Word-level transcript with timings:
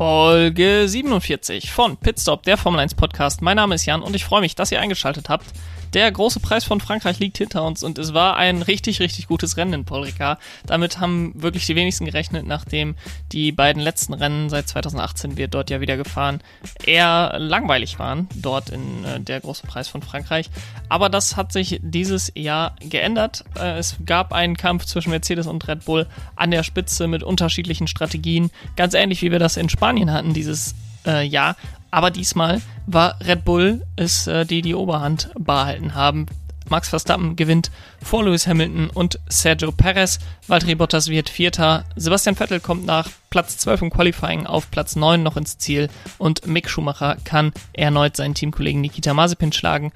Folge 0.00 0.88
47 0.88 1.70
von 1.70 1.98
Pitstop, 1.98 2.44
der 2.44 2.56
Formel 2.56 2.80
1 2.80 2.94
Podcast. 2.94 3.42
Mein 3.42 3.56
Name 3.56 3.74
ist 3.74 3.84
Jan 3.84 4.00
und 4.00 4.16
ich 4.16 4.24
freue 4.24 4.40
mich, 4.40 4.54
dass 4.54 4.72
ihr 4.72 4.80
eingeschaltet 4.80 5.28
habt. 5.28 5.44
Der 5.92 6.10
große 6.10 6.40
Preis 6.40 6.64
von 6.64 6.80
Frankreich 6.80 7.18
liegt 7.18 7.38
hinter 7.38 7.64
uns 7.64 7.82
und 7.82 7.98
es 7.98 8.14
war 8.14 8.36
ein 8.36 8.62
richtig, 8.62 9.00
richtig 9.00 9.26
gutes 9.26 9.56
Rennen 9.56 9.72
in 9.72 9.84
Paul 9.84 10.04
Ricard. 10.04 10.38
Damit 10.66 11.00
haben 11.00 11.32
wirklich 11.34 11.66
die 11.66 11.74
wenigsten 11.74 12.04
gerechnet, 12.04 12.46
nachdem 12.46 12.94
die 13.32 13.50
beiden 13.50 13.82
letzten 13.82 14.14
Rennen 14.14 14.50
seit 14.50 14.68
2018 14.68 15.36
wird 15.36 15.54
dort 15.54 15.70
ja 15.70 15.80
wieder 15.80 15.96
gefahren, 15.96 16.40
eher 16.84 17.34
langweilig 17.38 17.98
waren, 17.98 18.28
dort 18.36 18.70
in 18.70 19.04
äh, 19.04 19.20
der 19.20 19.40
große 19.40 19.66
Preis 19.66 19.88
von 19.88 20.02
Frankreich. 20.02 20.48
Aber 20.88 21.08
das 21.08 21.36
hat 21.36 21.52
sich 21.52 21.80
dieses 21.82 22.32
Jahr 22.36 22.76
geändert. 22.80 23.44
Äh, 23.58 23.78
es 23.78 23.96
gab 24.06 24.32
einen 24.32 24.56
Kampf 24.56 24.84
zwischen 24.84 25.10
Mercedes 25.10 25.46
und 25.46 25.66
Red 25.66 25.84
Bull 25.84 26.06
an 26.36 26.50
der 26.50 26.62
Spitze 26.62 27.08
mit 27.08 27.22
unterschiedlichen 27.22 27.88
Strategien, 27.88 28.50
ganz 28.76 28.94
ähnlich 28.94 29.22
wie 29.22 29.32
wir 29.32 29.38
das 29.40 29.56
in 29.56 29.68
Spanien 29.68 30.12
hatten 30.12 30.34
dieses 30.34 30.74
äh, 31.06 31.24
Jahr. 31.26 31.56
Aber 31.90 32.10
diesmal 32.10 32.60
war 32.86 33.16
Red 33.20 33.44
Bull 33.44 33.86
es, 33.96 34.26
äh, 34.26 34.44
die 34.44 34.62
die 34.62 34.74
Oberhand 34.74 35.30
behalten 35.38 35.94
haben. 35.94 36.26
Max 36.68 36.88
Verstappen 36.88 37.34
gewinnt 37.34 37.70
vor 38.00 38.24
Lewis 38.24 38.46
Hamilton 38.46 38.90
und 38.90 39.18
Sergio 39.28 39.72
Perez. 39.72 40.20
Valtteri 40.46 40.76
Bottas 40.76 41.08
wird 41.08 41.28
Vierter. 41.28 41.84
Sebastian 41.96 42.36
Vettel 42.36 42.60
kommt 42.60 42.86
nach 42.86 43.08
Platz 43.28 43.58
12 43.58 43.82
im 43.82 43.90
Qualifying 43.90 44.46
auf 44.46 44.70
Platz 44.70 44.94
9 44.94 45.20
noch 45.20 45.36
ins 45.36 45.58
Ziel. 45.58 45.88
Und 46.16 46.46
Mick 46.46 46.70
Schumacher 46.70 47.16
kann 47.24 47.52
erneut 47.72 48.16
seinen 48.16 48.34
Teamkollegen 48.34 48.80
Nikita 48.80 49.14
Mazepin 49.14 49.52
schlagen. 49.52 49.92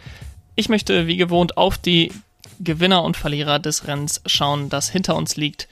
Ich 0.57 0.69
möchte 0.69 1.07
wie 1.07 1.17
gewohnt 1.17 1.57
auf 1.57 1.79
die 1.79 2.11
Gewinner 2.59 3.05
und 3.05 3.17
Verlierer 3.17 3.61
des 3.61 3.87
Rennens 3.87 4.21
schauen, 4.27 4.69
das 4.69 4.89
hinter 4.89 5.17
uns 5.17 5.37
liegt 5.37 5.69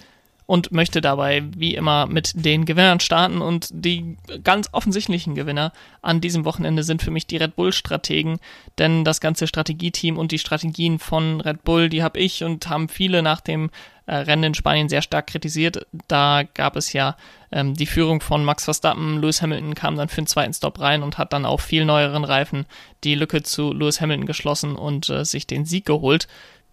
und 0.53 0.71
möchte 0.71 1.01
dabei 1.01 1.43
wie 1.57 1.75
immer 1.75 2.05
mit 2.05 2.33
den 2.35 2.67
Gewinnern 2.67 3.01
starten 3.01 3.41
und 3.41 3.71
die 3.73 4.19
ganz 4.45 4.69
offensichtlichen 4.73 5.35
Gewinner 5.35 5.73
an 6.03 6.21
diesem 6.21 6.45
Wochenende 6.45 6.83
sind 6.83 7.01
für 7.01 7.11
mich 7.11 7.27
die 7.27 7.39
Red 7.39 7.57
Bull 7.57 7.73
Strategen, 7.73 8.39
denn 8.77 9.03
das 9.03 9.23
ganze 9.23 9.47
Strategieteam 9.47 10.19
und 10.19 10.31
die 10.31 10.39
Strategien 10.39 10.99
von 10.99 11.41
Red 11.41 11.65
Bull, 11.65 11.89
die 11.89 12.03
habe 12.03 12.19
ich 12.19 12.45
und 12.45 12.69
haben 12.69 12.91
viele 12.91 13.23
nach 13.23 13.41
dem 13.41 13.71
äh, 14.05 14.15
Rennen 14.15 14.45
in 14.45 14.55
Spanien 14.55 14.91
sehr 14.91 15.01
stark 15.01 15.29
kritisiert. 15.29 15.87
Da 16.07 16.43
gab 16.43 16.77
es 16.77 16.93
ja 16.93 17.17
ähm, 17.51 17.73
die 17.73 17.87
Führung 17.87 18.21
von 18.21 18.45
Max 18.45 18.65
Verstappen. 18.65 19.23
Lewis 19.23 19.41
Hamilton 19.41 19.75
kam 19.75 19.97
dann 19.97 20.11
für 20.11 20.21
den 20.21 20.27
zweiten 20.27 20.53
Stop 20.53 20.81
rein 20.81 21.03
und 21.03 21.17
hat 21.17 21.33
dann 21.33 21.47
auf 21.47 21.63
viel 21.63 21.87
neueren 21.87 22.25
Reifen 22.25 22.67
die 23.05 23.15
Lücke 23.15 23.43
zu 23.43 23.73
Lewis 23.73 24.03
Hamilton 24.03 24.27
geschlossen 24.27 24.77
und 24.77 25.09
äh, 25.09 25.25
sich 25.25 25.47
den 25.47 25.65
Sieg 25.65 25.87
geholt 25.87 26.29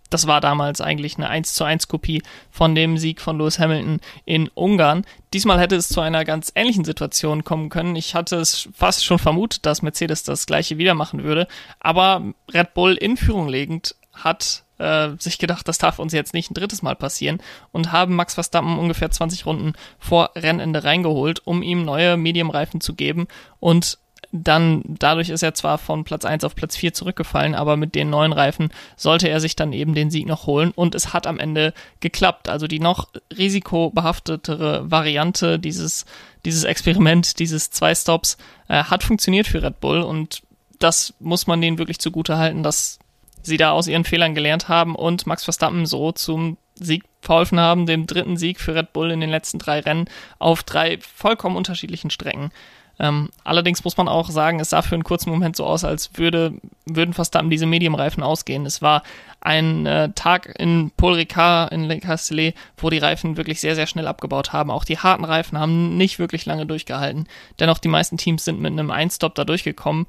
das 0.10 0.28
war 0.28 0.42
damals 0.42 0.82
eigentlich 0.82 1.18
eine 1.18 1.30
1 1.30 1.54
zu 1.54 1.64
1 1.64 1.88
Kopie 1.88 2.22
von 2.52 2.76
dem 2.76 2.98
Sieg 2.98 3.22
von 3.22 3.38
Lewis 3.38 3.60
Hamilton 3.60 4.00
in 4.26 4.50
Ungarn. 4.50 5.06
Diesmal 5.34 5.60
hätte 5.60 5.76
es 5.76 5.90
zu 5.90 6.02
einer 6.02 6.26
ganz 6.26 6.52
ähnlichen 6.56 6.86
Situation 6.86 7.44
kommen 7.44 7.70
können. 7.70 7.96
Ich 7.96 8.16
hatte 8.16 8.38
es 8.38 8.70
fast 8.74 9.06
schon 9.06 9.20
vermutet, 9.20 9.66
dass 9.66 9.82
Mercedes 9.82 10.24
das 10.24 10.46
gleiche 10.46 10.78
wieder 10.78 10.94
machen 10.94 11.24
würde, 11.24 11.48
aber 11.80 12.24
Red 12.54 12.74
Bull 12.74 12.96
in 12.96 13.18
Führung 13.18 13.48
legend 13.48 13.96
hat 14.14 14.64
äh, 14.80 15.10
sich 15.20 15.38
gedacht, 15.38 15.68
das 15.68 15.78
darf 15.78 16.00
uns 16.00 16.14
jetzt 16.14 16.34
nicht 16.34 16.50
ein 16.50 16.56
drittes 16.56 16.82
Mal 16.82 16.96
passieren 16.96 17.40
und 17.72 17.92
haben 17.92 18.16
Max 18.16 18.34
Verstappen 18.34 18.80
ungefähr 18.80 19.12
20 19.12 19.46
Runden 19.46 19.73
vor 20.00 20.32
Rennende 20.36 20.84
reingeholt, 20.84 21.46
um 21.46 21.62
ihm 21.62 21.86
neue 21.86 22.18
Medium-Reifen 22.18 22.82
zu 22.82 22.96
geben 22.96 23.28
und 23.60 24.00
dann, 24.31 24.84
dadurch 24.86 25.30
ist 25.30 25.42
er 25.42 25.53
zwar 25.53 25.78
von 25.78 26.03
Platz 26.03 26.25
1 26.25 26.44
auf 26.44 26.56
Platz 26.56 26.75
4 26.75 26.94
zurückgefallen, 26.94 27.56
aber 27.56 27.78
mit 27.78 27.95
den 27.95 28.09
neuen 28.09 28.34
Reifen 28.34 28.70
sollte 28.95 29.28
er 29.28 29.39
sich 29.39 29.56
dann 29.56 29.73
eben 29.73 29.95
den 29.95 30.11
Sieg 30.11 30.28
noch 30.28 30.45
holen 30.45 30.72
und 30.76 30.94
es 30.95 31.14
hat 31.14 31.26
am 31.26 31.39
Ende 31.39 31.73
geklappt. 32.00 32.50
Also 32.50 32.67
die 32.67 32.80
noch 32.80 33.09
risikobehaftetere 33.36 34.89
Variante 34.89 35.58
dieses, 35.58 36.06
dieses 36.45 36.64
Experiment, 36.64 37.39
dieses 37.39 37.72
zwei 37.72 37.95
Stops, 37.95 38.38
äh, 38.67 38.84
hat 38.84 39.03
funktioniert 39.03 39.48
für 39.48 39.64
Red 39.64 39.80
Bull 39.80 40.02
und 40.02 40.42
das 40.77 41.14
muss 41.20 41.48
man 41.48 41.61
denen 41.61 41.77
wirklich 41.77 41.99
zugute 41.99 42.38
halten, 42.38 42.64
dass 42.64 42.99
sie 43.42 43.58
da 43.58 43.71
aus 43.71 43.88
ihren 43.88 44.05
Fehlern 44.05 44.36
gelernt 44.36 44.70
haben 44.70 44.95
und 44.95 45.27
Max 45.27 45.44
Verstappen 45.44 45.86
so 45.86 46.11
zum 46.11 46.58
Sieg 46.76 47.04
verholfen 47.21 47.60
haben, 47.60 47.86
dem 47.86 48.08
dritten 48.08 48.38
Sieg 48.38 48.60
für 48.60 48.76
Red 48.76 48.94
Bull 48.94 49.11
in 49.11 49.20
den 49.20 49.30
letzten 49.30 49.60
drei 49.60 49.80
Rennen 49.80 50.05
auf 50.39 50.64
drei 50.64 50.99
vollkommen 50.99 51.58
unterschiedlichen 51.58 52.10
Strecken. 52.10 52.52
Ähm, 52.99 53.30
allerdings 53.45 53.83
muss 53.83 53.95
man 53.95 54.10
auch 54.10 54.30
sagen, 54.30 54.60
es 54.60 54.71
sah 54.71 54.82
für 54.82 54.95
einen 54.95 55.04
kurzen 55.04 55.30
Moment 55.30 55.55
so 55.55 55.65
aus, 55.65 55.86
als 55.86 56.11
würde, 56.15 56.54
würden 56.86 57.14
fast 57.14 57.33
dann 57.33 57.49
diese 57.49 57.65
Medium-Reifen 57.65 58.21
ausgehen. 58.21 58.65
Es 58.65 58.82
war 58.82 59.04
ein 59.39 59.86
äh, 59.86 60.11
Tag 60.15 60.54
in 60.60 60.92
Paul 60.98 61.14
Ricard 61.14 61.71
in 61.71 61.86
Le 61.86 61.99
Castellet, 61.99 62.55
wo 62.77 62.89
die 62.89 62.98
Reifen 62.98 63.38
wirklich 63.38 63.61
sehr, 63.61 63.76
sehr 63.76 63.88
schnell 63.88 64.08
abgebaut 64.08 64.52
haben. 64.52 64.70
Auch 64.70 64.83
die 64.83 64.98
harten 64.98 65.23
Reifen 65.23 65.58
haben 65.58 65.95
nicht 65.95 66.20
wirklich 66.20 66.45
lange 66.45 66.65
durchgehalten. 66.65 67.27
Dennoch, 67.59 67.77
die 67.77 67.88
meisten 67.88 68.17
Teams 68.17 68.43
sind 68.43 68.59
mit 68.59 68.73
einem 68.73 68.92
Einstop 68.92 69.36
da 69.36 69.45
durchgekommen. 69.45 70.05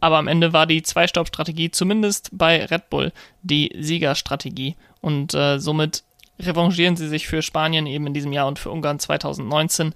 Aber 0.00 0.18
am 0.18 0.28
Ende 0.28 0.52
war 0.52 0.66
die 0.66 0.82
Zwei-Stop-Strategie 0.82 1.70
zumindest 1.70 2.28
bei 2.32 2.66
Red 2.66 2.90
Bull 2.90 3.10
die 3.42 3.74
Siegerstrategie. 3.78 4.76
Und 5.00 5.32
äh, 5.32 5.58
somit 5.58 6.04
revanchieren 6.38 6.96
sie 6.96 7.08
sich 7.08 7.26
für 7.26 7.42
Spanien 7.42 7.86
eben 7.86 8.06
in 8.06 8.14
diesem 8.14 8.32
Jahr 8.32 8.48
und 8.48 8.58
für 8.58 8.70
Ungarn 8.70 8.98
2019 8.98 9.94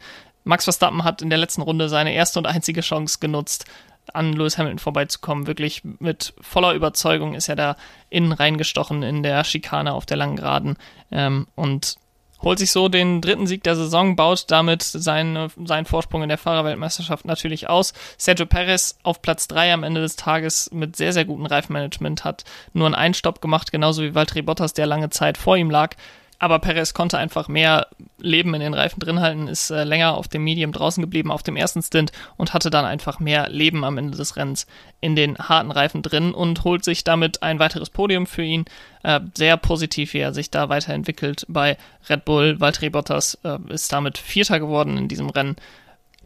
Max 0.49 0.65
Verstappen 0.65 1.05
hat 1.05 1.21
in 1.21 1.29
der 1.29 1.39
letzten 1.39 1.61
Runde 1.61 1.91
seine 1.91 2.15
erste 2.15 2.39
und 2.39 2.47
einzige 2.47 2.81
Chance 2.81 3.19
genutzt, 3.21 3.67
an 4.15 4.33
Lewis 4.33 4.57
Hamilton 4.57 4.79
vorbeizukommen. 4.79 5.47
Wirklich 5.47 5.83
mit 5.85 6.33
voller 6.41 6.73
Überzeugung 6.73 7.35
ist 7.35 7.51
er 7.51 7.57
da 7.57 7.77
innen 8.09 8.33
reingestochen 8.33 9.03
in 9.03 9.23
der 9.23 9.45
Schikane 9.45 9.93
auf 9.93 10.07
der 10.07 10.17
langen 10.17 10.37
Geraden 10.37 10.79
ähm, 11.13 11.49
und 11.55 11.97
holt 12.41 12.59
sich 12.59 12.73
so 12.73 12.89
den 12.89 13.21
dritten 13.21 13.47
Sieg 13.47 13.63
der 13.63 13.77
Saison, 13.77 14.17
baut 14.17 14.51
damit 14.51 14.83
seine, 14.83 15.49
seinen 15.63 15.85
Vorsprung 15.85 16.23
in 16.23 16.31
der 16.31 16.39
Fahrerweltmeisterschaft 16.39 17.27
natürlich 17.27 17.69
aus. 17.69 17.93
Sergio 18.17 18.47
Perez 18.47 18.97
auf 19.03 19.21
Platz 19.21 19.49
3 19.49 19.75
am 19.75 19.83
Ende 19.83 20.01
des 20.01 20.17
Tages 20.17 20.71
mit 20.73 20.97
sehr, 20.97 21.13
sehr 21.13 21.27
gutem 21.27 21.45
Reifenmanagement 21.45 22.25
hat 22.25 22.45
nur 22.73 22.87
einen 22.87 22.95
Einstopp 22.95 23.43
gemacht, 23.43 23.71
genauso 23.71 24.03
wie 24.03 24.15
Valtteri 24.15 24.41
Bottas, 24.41 24.73
der 24.73 24.87
lange 24.87 25.11
Zeit 25.11 25.37
vor 25.37 25.59
ihm 25.59 25.69
lag. 25.69 25.95
Aber 26.41 26.61
Perez 26.61 26.95
konnte 26.95 27.19
einfach 27.19 27.49
mehr 27.49 27.89
Leben 28.19 28.55
in 28.55 28.61
den 28.61 28.75
Reifen 28.75 29.01
drin 29.01 29.21
halten, 29.21 29.49
ist 29.49 29.71
äh, 29.71 29.83
länger 29.83 30.17
auf 30.17 30.29
dem 30.29 30.45
Medium 30.45 30.71
draußen 30.71 31.03
geblieben 31.03 31.33
auf 31.33 31.43
dem 31.43 31.57
ersten 31.57 31.83
Stint 31.83 32.13
und 32.37 32.55
hatte 32.55 32.71
dann 32.71 32.85
einfach 32.85 33.19
mehr 33.19 33.49
Leben 33.49 33.85
am 33.85 33.99
Ende 33.99 34.17
des 34.17 34.37
Rennens 34.37 34.67
in 35.01 35.17
den 35.17 35.37
harten 35.37 35.73
Reifen 35.73 36.03
drin 36.03 36.33
und 36.33 36.63
holt 36.63 36.85
sich 36.85 37.03
damit 37.03 37.43
ein 37.43 37.59
weiteres 37.59 37.91
Podium 37.91 38.27
für 38.27 38.45
ihn. 38.45 38.67
Äh, 39.03 39.21
sehr 39.37 39.57
positiv, 39.57 40.15
wie 40.15 40.19
er 40.19 40.33
sich 40.33 40.51
da 40.51 40.69
weiterentwickelt 40.69 41.45
bei 41.49 41.77
Red 42.09 42.25
Bull. 42.25 42.61
Valtteri 42.61 42.91
Bottas 42.91 43.39
äh, 43.43 43.59
ist 43.69 43.93
damit 43.93 44.17
Vierter 44.17 44.61
geworden 44.61 44.97
in 44.97 45.09
diesem 45.09 45.31
Rennen 45.31 45.57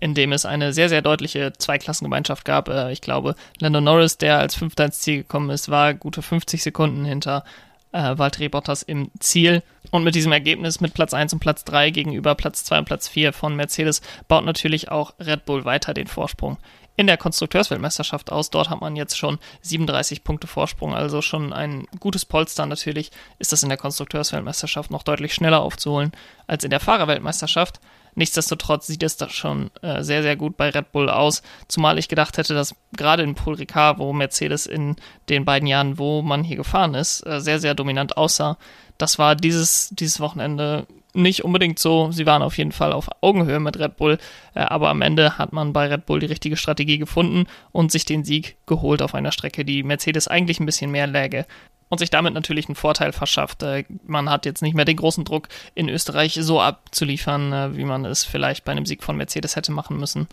in 0.02 0.14
dem 0.14 0.32
es 0.32 0.44
eine 0.44 0.72
sehr, 0.72 0.88
sehr 0.88 1.00
deutliche 1.00 1.52
Zweiklassengemeinschaft 1.52 2.44
gab. 2.44 2.68
Äh, 2.68 2.90
ich 2.90 3.02
glaube, 3.02 3.36
Lando 3.60 3.80
Norris, 3.80 4.18
der 4.18 4.38
als 4.38 4.56
Fünfter 4.56 4.86
ins 4.86 4.98
Ziel 4.98 5.18
gekommen 5.18 5.48
ist, 5.50 5.68
war 5.68 5.94
gute 5.94 6.22
50 6.22 6.60
Sekunden 6.60 7.04
hinter 7.04 7.44
äh, 7.92 8.18
Valtteri 8.18 8.48
Bottas 8.48 8.82
im 8.82 9.10
Ziel. 9.20 9.62
Und 9.90 10.04
mit 10.04 10.14
diesem 10.14 10.32
Ergebnis 10.32 10.80
mit 10.80 10.94
Platz 10.94 11.14
1 11.14 11.32
und 11.32 11.40
Platz 11.40 11.64
3 11.64 11.90
gegenüber 11.90 12.34
Platz 12.34 12.64
2 12.64 12.80
und 12.80 12.84
Platz 12.86 13.08
4 13.08 13.32
von 13.32 13.56
Mercedes 13.56 14.00
baut 14.28 14.44
natürlich 14.44 14.90
auch 14.90 15.14
Red 15.20 15.44
Bull 15.44 15.64
weiter 15.64 15.94
den 15.94 16.06
Vorsprung 16.06 16.58
in 16.96 17.06
der 17.06 17.16
Konstrukteursweltmeisterschaft 17.16 18.30
aus. 18.30 18.50
Dort 18.50 18.70
hat 18.70 18.80
man 18.80 18.96
jetzt 18.96 19.16
schon 19.16 19.38
37 19.62 20.24
Punkte 20.24 20.46
Vorsprung, 20.46 20.94
also 20.94 21.22
schon 21.22 21.52
ein 21.52 21.86
gutes 22.00 22.24
Polster. 22.24 22.66
Natürlich 22.66 23.10
ist 23.38 23.52
das 23.52 23.62
in 23.62 23.68
der 23.68 23.78
Konstrukteursweltmeisterschaft 23.78 24.90
noch 24.90 25.02
deutlich 25.02 25.34
schneller 25.34 25.60
aufzuholen 25.60 26.12
als 26.46 26.64
in 26.64 26.70
der 26.70 26.80
Fahrerweltmeisterschaft. 26.80 27.80
Nichtsdestotrotz 28.14 28.86
sieht 28.86 29.02
es 29.02 29.16
da 29.16 29.28
schon 29.28 29.70
äh, 29.80 30.02
sehr, 30.02 30.22
sehr 30.22 30.36
gut 30.36 30.56
bei 30.56 30.70
Red 30.70 30.92
Bull 30.92 31.08
aus. 31.08 31.42
Zumal 31.68 31.98
ich 31.98 32.08
gedacht 32.08 32.36
hätte, 32.36 32.54
dass 32.54 32.74
gerade 32.96 33.22
in 33.22 33.34
Paul 33.34 33.54
Ricard, 33.54 33.98
wo 33.98 34.12
Mercedes 34.12 34.66
in 34.66 34.96
den 35.28 35.44
beiden 35.44 35.66
Jahren, 35.66 35.98
wo 35.98 36.20
man 36.22 36.44
hier 36.44 36.56
gefahren 36.56 36.94
ist, 36.94 37.26
äh, 37.26 37.40
sehr, 37.40 37.58
sehr 37.58 37.74
dominant 37.74 38.16
aussah. 38.16 38.58
Das 38.98 39.18
war 39.18 39.34
dieses, 39.34 39.88
dieses 39.90 40.20
Wochenende 40.20 40.86
nicht 41.14 41.44
unbedingt 41.44 41.78
so. 41.78 42.10
Sie 42.10 42.26
waren 42.26 42.42
auf 42.42 42.58
jeden 42.58 42.72
Fall 42.72 42.92
auf 42.92 43.08
Augenhöhe 43.20 43.60
mit 43.60 43.78
Red 43.78 43.96
Bull, 43.96 44.18
äh, 44.54 44.60
aber 44.60 44.88
am 44.88 45.02
Ende 45.02 45.38
hat 45.38 45.52
man 45.52 45.72
bei 45.72 45.88
Red 45.88 46.06
Bull 46.06 46.20
die 46.20 46.26
richtige 46.26 46.56
Strategie 46.56 46.98
gefunden 46.98 47.46
und 47.72 47.92
sich 47.92 48.04
den 48.04 48.24
Sieg 48.24 48.56
geholt 48.66 49.02
auf 49.02 49.14
einer 49.14 49.32
Strecke, 49.32 49.64
die 49.64 49.82
Mercedes 49.82 50.28
eigentlich 50.28 50.60
ein 50.60 50.66
bisschen 50.66 50.90
mehr 50.90 51.06
läge 51.06 51.46
und 51.88 51.98
sich 51.98 52.08
damit 52.08 52.32
natürlich 52.32 52.68
einen 52.68 52.74
Vorteil 52.74 53.12
verschafft. 53.12 53.62
Äh, 53.62 53.84
man 54.06 54.30
hat 54.30 54.46
jetzt 54.46 54.62
nicht 54.62 54.74
mehr 54.74 54.86
den 54.86 54.96
großen 54.96 55.24
Druck, 55.24 55.48
in 55.74 55.90
Österreich 55.90 56.38
so 56.40 56.60
abzuliefern, 56.60 57.52
äh, 57.52 57.76
wie 57.76 57.84
man 57.84 58.06
es 58.06 58.24
vielleicht 58.24 58.64
bei 58.64 58.72
einem 58.72 58.86
Sieg 58.86 59.02
von 59.02 59.16
Mercedes 59.16 59.56
hätte 59.56 59.72
machen 59.72 59.98
müssen. 59.98 60.26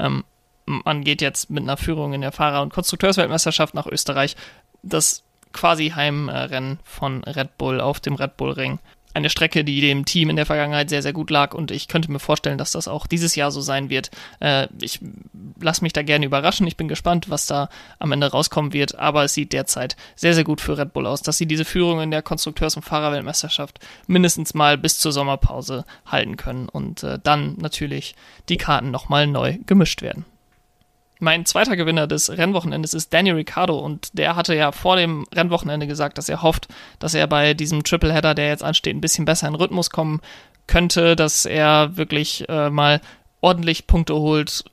Ähm, 0.00 0.24
man 0.66 1.04
geht 1.04 1.20
jetzt 1.20 1.50
mit 1.50 1.62
einer 1.62 1.76
Führung 1.76 2.14
in 2.14 2.20
der 2.20 2.32
Fahrer- 2.32 2.62
und 2.62 2.72
Konstrukteursweltmeisterschaft 2.72 3.74
nach 3.74 3.86
Österreich. 3.86 4.34
Das 4.82 5.22
quasi 5.52 5.90
Heimrennen 5.90 6.80
von 6.82 7.22
Red 7.22 7.58
Bull 7.58 7.80
auf 7.80 8.00
dem 8.00 8.14
Red 8.16 8.36
Bull 8.36 8.50
Ring. 8.50 8.80
Eine 9.14 9.30
Strecke, 9.30 9.64
die 9.64 9.80
dem 9.80 10.04
Team 10.04 10.28
in 10.28 10.36
der 10.36 10.46
Vergangenheit 10.46 10.90
sehr, 10.90 11.02
sehr 11.02 11.12
gut 11.12 11.30
lag 11.30 11.54
und 11.54 11.70
ich 11.70 11.88
könnte 11.88 12.10
mir 12.10 12.18
vorstellen, 12.18 12.58
dass 12.58 12.72
das 12.72 12.88
auch 12.88 13.06
dieses 13.06 13.36
Jahr 13.36 13.50
so 13.50 13.60
sein 13.60 13.88
wird. 13.88 14.10
Äh, 14.40 14.68
ich 14.80 15.00
lasse 15.60 15.82
mich 15.82 15.92
da 15.92 16.02
gerne 16.02 16.26
überraschen. 16.26 16.66
Ich 16.66 16.76
bin 16.76 16.88
gespannt, 16.88 17.30
was 17.30 17.46
da 17.46 17.68
am 17.98 18.12
Ende 18.12 18.30
rauskommen 18.30 18.72
wird, 18.72 18.98
aber 18.98 19.24
es 19.24 19.34
sieht 19.34 19.52
derzeit 19.52 19.96
sehr, 20.16 20.34
sehr 20.34 20.44
gut 20.44 20.60
für 20.60 20.76
Red 20.76 20.92
Bull 20.92 21.06
aus, 21.06 21.22
dass 21.22 21.38
sie 21.38 21.46
diese 21.46 21.64
Führung 21.64 22.00
in 22.00 22.10
der 22.10 22.22
Konstrukteurs- 22.22 22.76
und 22.76 22.82
Fahrerweltmeisterschaft 22.82 23.78
mindestens 24.06 24.52
mal 24.52 24.76
bis 24.76 24.98
zur 24.98 25.12
Sommerpause 25.12 25.84
halten 26.06 26.36
können 26.36 26.68
und 26.68 27.02
äh, 27.02 27.18
dann 27.22 27.56
natürlich 27.58 28.14
die 28.48 28.56
Karten 28.56 28.90
nochmal 28.90 29.26
neu 29.26 29.58
gemischt 29.64 30.02
werden. 30.02 30.24
Mein 31.24 31.46
zweiter 31.46 31.74
Gewinner 31.74 32.06
des 32.06 32.28
Rennwochenendes 32.36 32.92
ist 32.92 33.14
Daniel 33.14 33.36
Ricciardo 33.36 33.78
und 33.78 34.18
der 34.18 34.36
hatte 34.36 34.54
ja 34.54 34.72
vor 34.72 34.96
dem 34.96 35.24
Rennwochenende 35.34 35.86
gesagt, 35.86 36.18
dass 36.18 36.28
er 36.28 36.42
hofft, 36.42 36.68
dass 36.98 37.14
er 37.14 37.26
bei 37.26 37.54
diesem 37.54 37.82
Tripleheader, 37.82 38.34
der 38.34 38.48
jetzt 38.48 38.62
ansteht, 38.62 38.94
ein 38.94 39.00
bisschen 39.00 39.24
besser 39.24 39.48
in 39.48 39.54
Rhythmus 39.54 39.88
kommen 39.88 40.20
könnte, 40.66 41.16
dass 41.16 41.46
er 41.46 41.96
wirklich 41.96 42.46
äh, 42.50 42.68
mal 42.68 43.00
ordentlich 43.40 43.86
Punkte 43.86 44.14
holt, 44.16 44.64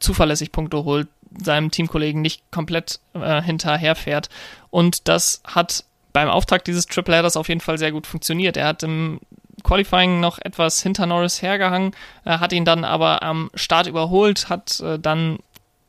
zuverlässig 0.00 0.50
Punkte 0.50 0.82
holt, 0.82 1.06
seinem 1.40 1.70
Teamkollegen 1.70 2.20
nicht 2.22 2.42
komplett 2.50 2.98
äh, 3.14 3.40
hinterherfährt. 3.40 4.30
Und 4.70 5.06
das 5.06 5.42
hat 5.44 5.84
beim 6.12 6.28
Auftakt 6.28 6.66
dieses 6.66 6.86
Tripleheaders 6.86 7.36
auf 7.36 7.48
jeden 7.48 7.60
Fall 7.60 7.78
sehr 7.78 7.92
gut 7.92 8.08
funktioniert. 8.08 8.56
Er 8.56 8.66
hat 8.66 8.82
im 8.82 9.20
Qualifying 9.62 10.18
noch 10.18 10.38
etwas 10.38 10.82
hinter 10.82 11.06
Norris 11.06 11.40
hergehangen, 11.40 11.92
äh, 12.24 12.38
hat 12.38 12.52
ihn 12.52 12.64
dann 12.64 12.82
aber 12.82 13.22
am 13.22 13.48
Start 13.54 13.86
überholt, 13.86 14.48
hat 14.48 14.80
äh, 14.80 14.98
dann 14.98 15.38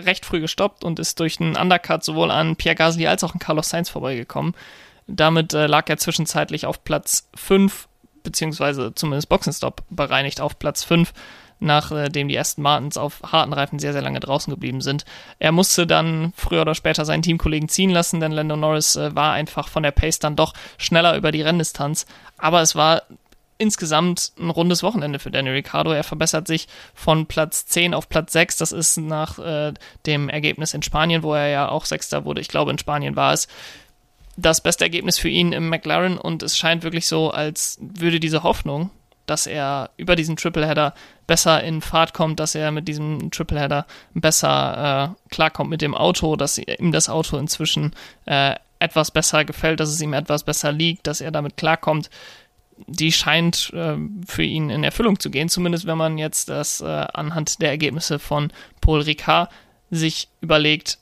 recht 0.06 0.26
früh 0.26 0.40
gestoppt 0.40 0.84
und 0.84 1.00
ist 1.00 1.20
durch 1.20 1.40
einen 1.40 1.56
Undercut 1.56 2.04
sowohl 2.04 2.32
an 2.32 2.56
Pierre 2.56 2.76
Gasly 2.76 3.08
als 3.08 3.24
auch 3.24 3.34
an 3.34 3.40
Carlos 3.40 3.70
Sainz 3.70 3.90
vorbeigekommen. 3.90 4.54
Damit 5.08 5.54
äh, 5.54 5.68
lag 5.68 5.90
er 5.90 5.98
zwischenzeitlich 5.98 6.66
auf 6.66 6.84
Platz 6.84 7.30
5, 7.36 7.88
beziehungsweise 8.24 8.94
zumindest 8.96 9.30
Boxenstopp 9.30 9.84
bereinigt 9.90 10.42
auf 10.42 10.60
Platz 10.60 10.84
5, 10.84 11.14
nachdem 11.60 12.28
die 12.28 12.36
ersten 12.36 12.64
Martins 12.64 12.98
auf 12.98 13.22
harten 13.24 13.54
Reifen 13.54 13.78
sehr, 13.78 13.94
sehr 13.94 14.02
lange 14.02 14.20
draußen 14.20 14.52
geblieben 14.52 14.82
sind. 14.82 15.06
Er 15.38 15.52
musste 15.52 15.86
dann 15.86 16.34
früher 16.36 16.62
oder 16.62 16.76
später 16.76 17.06
seinen 17.06 17.22
Teamkollegen 17.22 17.70
ziehen 17.70 17.92
lassen, 17.92 18.20
denn 18.20 18.32
Lando 18.32 18.56
Norris 18.56 18.96
äh, 18.96 19.16
war 19.16 19.34
einfach 19.34 19.68
von 19.68 19.84
der 19.84 19.92
Pace 19.92 20.20
dann 20.20 20.36
doch 20.36 20.54
schneller 20.78 21.16
über 21.16 21.32
die 21.32 21.44
Renndistanz. 21.44 22.06
Aber 22.38 22.62
es 22.62 22.76
war 22.76 23.04
insgesamt 23.62 24.34
ein 24.40 24.50
rundes 24.50 24.84
Wochenende 24.84 25.20
für 25.20 25.32
Daniel 25.32 25.54
Ricciardo. 25.56 25.92
Er 25.92 26.04
verbessert 26.04 26.48
sich 26.48 26.68
von 26.96 27.28
Platz 27.28 27.66
10 27.68 27.94
auf 27.94 28.10
Platz 28.10 28.34
6. 28.34 28.58
Das 28.58 28.72
ist 28.72 28.98
nach 28.98 29.38
äh, 29.40 29.74
dem 30.06 30.30
Ergebnis 30.30 30.74
in 30.74 30.82
Spanien, 30.82 31.24
wo 31.24 31.34
er 31.36 31.48
ja 31.48 31.70
auch 31.70 31.86
Sechster 31.86 32.26
wurde. 32.26 32.42
Ich 32.42 32.48
glaube, 32.48 32.72
in 32.72 32.80
Spanien 32.80 33.16
war 33.16 33.34
es 33.34 33.48
das 34.36 34.62
beste 34.62 34.84
Ergebnis 34.84 35.20
für 35.20 35.30
ihn 35.30 35.54
im 35.54 35.70
McLaren 35.70 36.18
und 36.18 36.42
es 36.42 36.58
scheint 36.58 36.84
wirklich 36.84 37.08
so, 37.08 37.30
als 37.30 37.78
würde 37.82 38.20
diese 38.20 38.44
Hoffnung, 38.44 38.90
dass 39.26 39.46
er 39.46 39.92
über 39.98 40.16
diesen 40.16 40.36
Tripleheader 40.36 40.94
besser 41.28 41.64
in 41.64 41.82
Fahrt 41.82 42.14
kommt, 42.14 42.40
dass 42.40 42.56
er 42.56 42.72
mit 42.72 42.88
diesem 42.88 43.30
Tripleheader 43.30 43.86
besser 44.14 45.16
äh, 45.16 45.30
klarkommt 45.34 45.70
mit 45.70 45.82
dem 45.82 45.94
Auto, 45.94 46.36
dass 46.36 46.58
ihm 46.58 46.92
das 46.92 47.10
Auto 47.10 47.38
inzwischen 47.38 47.94
äh, 48.26 48.56
etwas 48.80 49.12
besser 49.12 49.46
gefällt, 49.46 49.80
dass 49.80 49.90
es 49.90 50.02
ihm 50.02 50.14
etwas 50.14 50.44
besser 50.44 50.72
liegt, 50.72 51.06
dass 51.08 51.22
er 51.22 51.32
damit 51.32 51.56
klarkommt 51.56 52.10
die 52.88 53.12
scheint 53.12 53.72
äh, 53.74 53.98
für 54.28 54.44
ihn 54.44 54.70
in 54.70 54.84
Erfüllung 54.84 55.20
zu 55.20 55.30
gehen, 55.30 55.50
zumindest 55.50 55.86
wenn 55.86 55.98
man 55.98 56.18
jetzt 56.18 56.50
das 56.50 56.82
äh, 56.82 56.86
anhand 56.86 57.62
der 57.62 57.70
Ergebnisse 57.70 58.20
von 58.20 58.52
Paul 58.82 59.02
Ricard 59.02 59.50
sich 59.90 60.30
überlegt. 60.42 60.98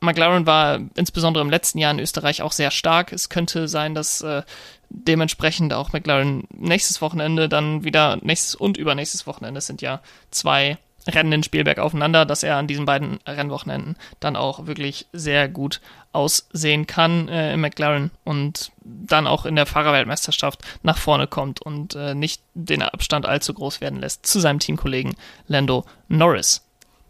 McLaren 0.00 0.46
war 0.46 0.80
insbesondere 0.94 1.42
im 1.42 1.50
letzten 1.50 1.78
Jahr 1.78 1.90
in 1.90 1.98
Österreich 1.98 2.40
auch 2.40 2.52
sehr 2.52 2.70
stark. 2.70 3.12
Es 3.12 3.28
könnte 3.28 3.68
sein, 3.68 3.94
dass 3.94 4.22
äh, 4.22 4.42
dementsprechend 4.88 5.72
auch 5.72 5.92
McLaren 5.92 6.44
nächstes 6.50 7.02
Wochenende 7.02 7.48
dann 7.48 7.84
wieder, 7.84 8.18
nächstes 8.22 8.54
und 8.54 8.76
übernächstes 8.76 9.26
Wochenende 9.26 9.60
sind 9.60 9.82
ja 9.82 10.00
zwei 10.30 10.78
Rennen 11.06 11.32
in 11.32 11.42
Spielberg 11.42 11.78
aufeinander, 11.78 12.26
dass 12.26 12.42
er 12.42 12.56
an 12.56 12.66
diesen 12.66 12.84
beiden 12.84 13.18
Rennwochenenden 13.26 13.96
dann 14.20 14.36
auch 14.36 14.66
wirklich 14.66 15.06
sehr 15.12 15.48
gut 15.48 15.80
aussehen 16.12 16.86
kann 16.86 17.28
äh, 17.28 17.54
im 17.54 17.60
McLaren 17.60 18.10
und 18.24 18.72
dann 18.82 19.26
auch 19.26 19.46
in 19.46 19.56
der 19.56 19.66
Fahrerweltmeisterschaft 19.66 20.60
nach 20.82 20.98
vorne 20.98 21.26
kommt 21.26 21.62
und 21.62 21.94
äh, 21.94 22.14
nicht 22.14 22.42
den 22.54 22.82
Abstand 22.82 23.26
allzu 23.26 23.54
groß 23.54 23.80
werden 23.80 24.00
lässt 24.00 24.26
zu 24.26 24.40
seinem 24.40 24.58
Teamkollegen 24.58 25.14
Lando 25.46 25.84
Norris. 26.08 26.62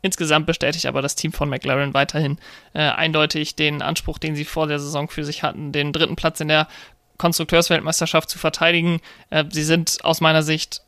Insgesamt 0.03 0.47
bestätigt 0.47 0.87
aber 0.87 1.03
das 1.03 1.15
Team 1.15 1.33
von 1.33 1.49
McLaren 1.49 1.95
weiterhin 1.95 2.39
äh, 2.73 2.81
eindeutig 2.81 3.55
den 3.55 3.83
Anspruch, 3.83 4.19
den 4.19 4.35
sie 4.35 4.45
vor 4.45 4.67
der 4.67 4.79
Saison 4.79 5.09
für 5.09 5.25
sich 5.25 5.43
hatten, 5.43 5.73
den 5.73 5.93
dritten 5.93 6.17
Platz 6.17 6.41
in 6.41 6.49
der 6.49 6.69
Konstrukteursweltmeisterschaft 7.19 8.31
zu 8.31 8.39
verteidigen. 8.39 9.01
Äh, 9.29 9.45
sie 9.51 9.65
sind 9.65 9.99
aus 10.05 10.21
meiner 10.23 10.43
Sicht 10.43 10.83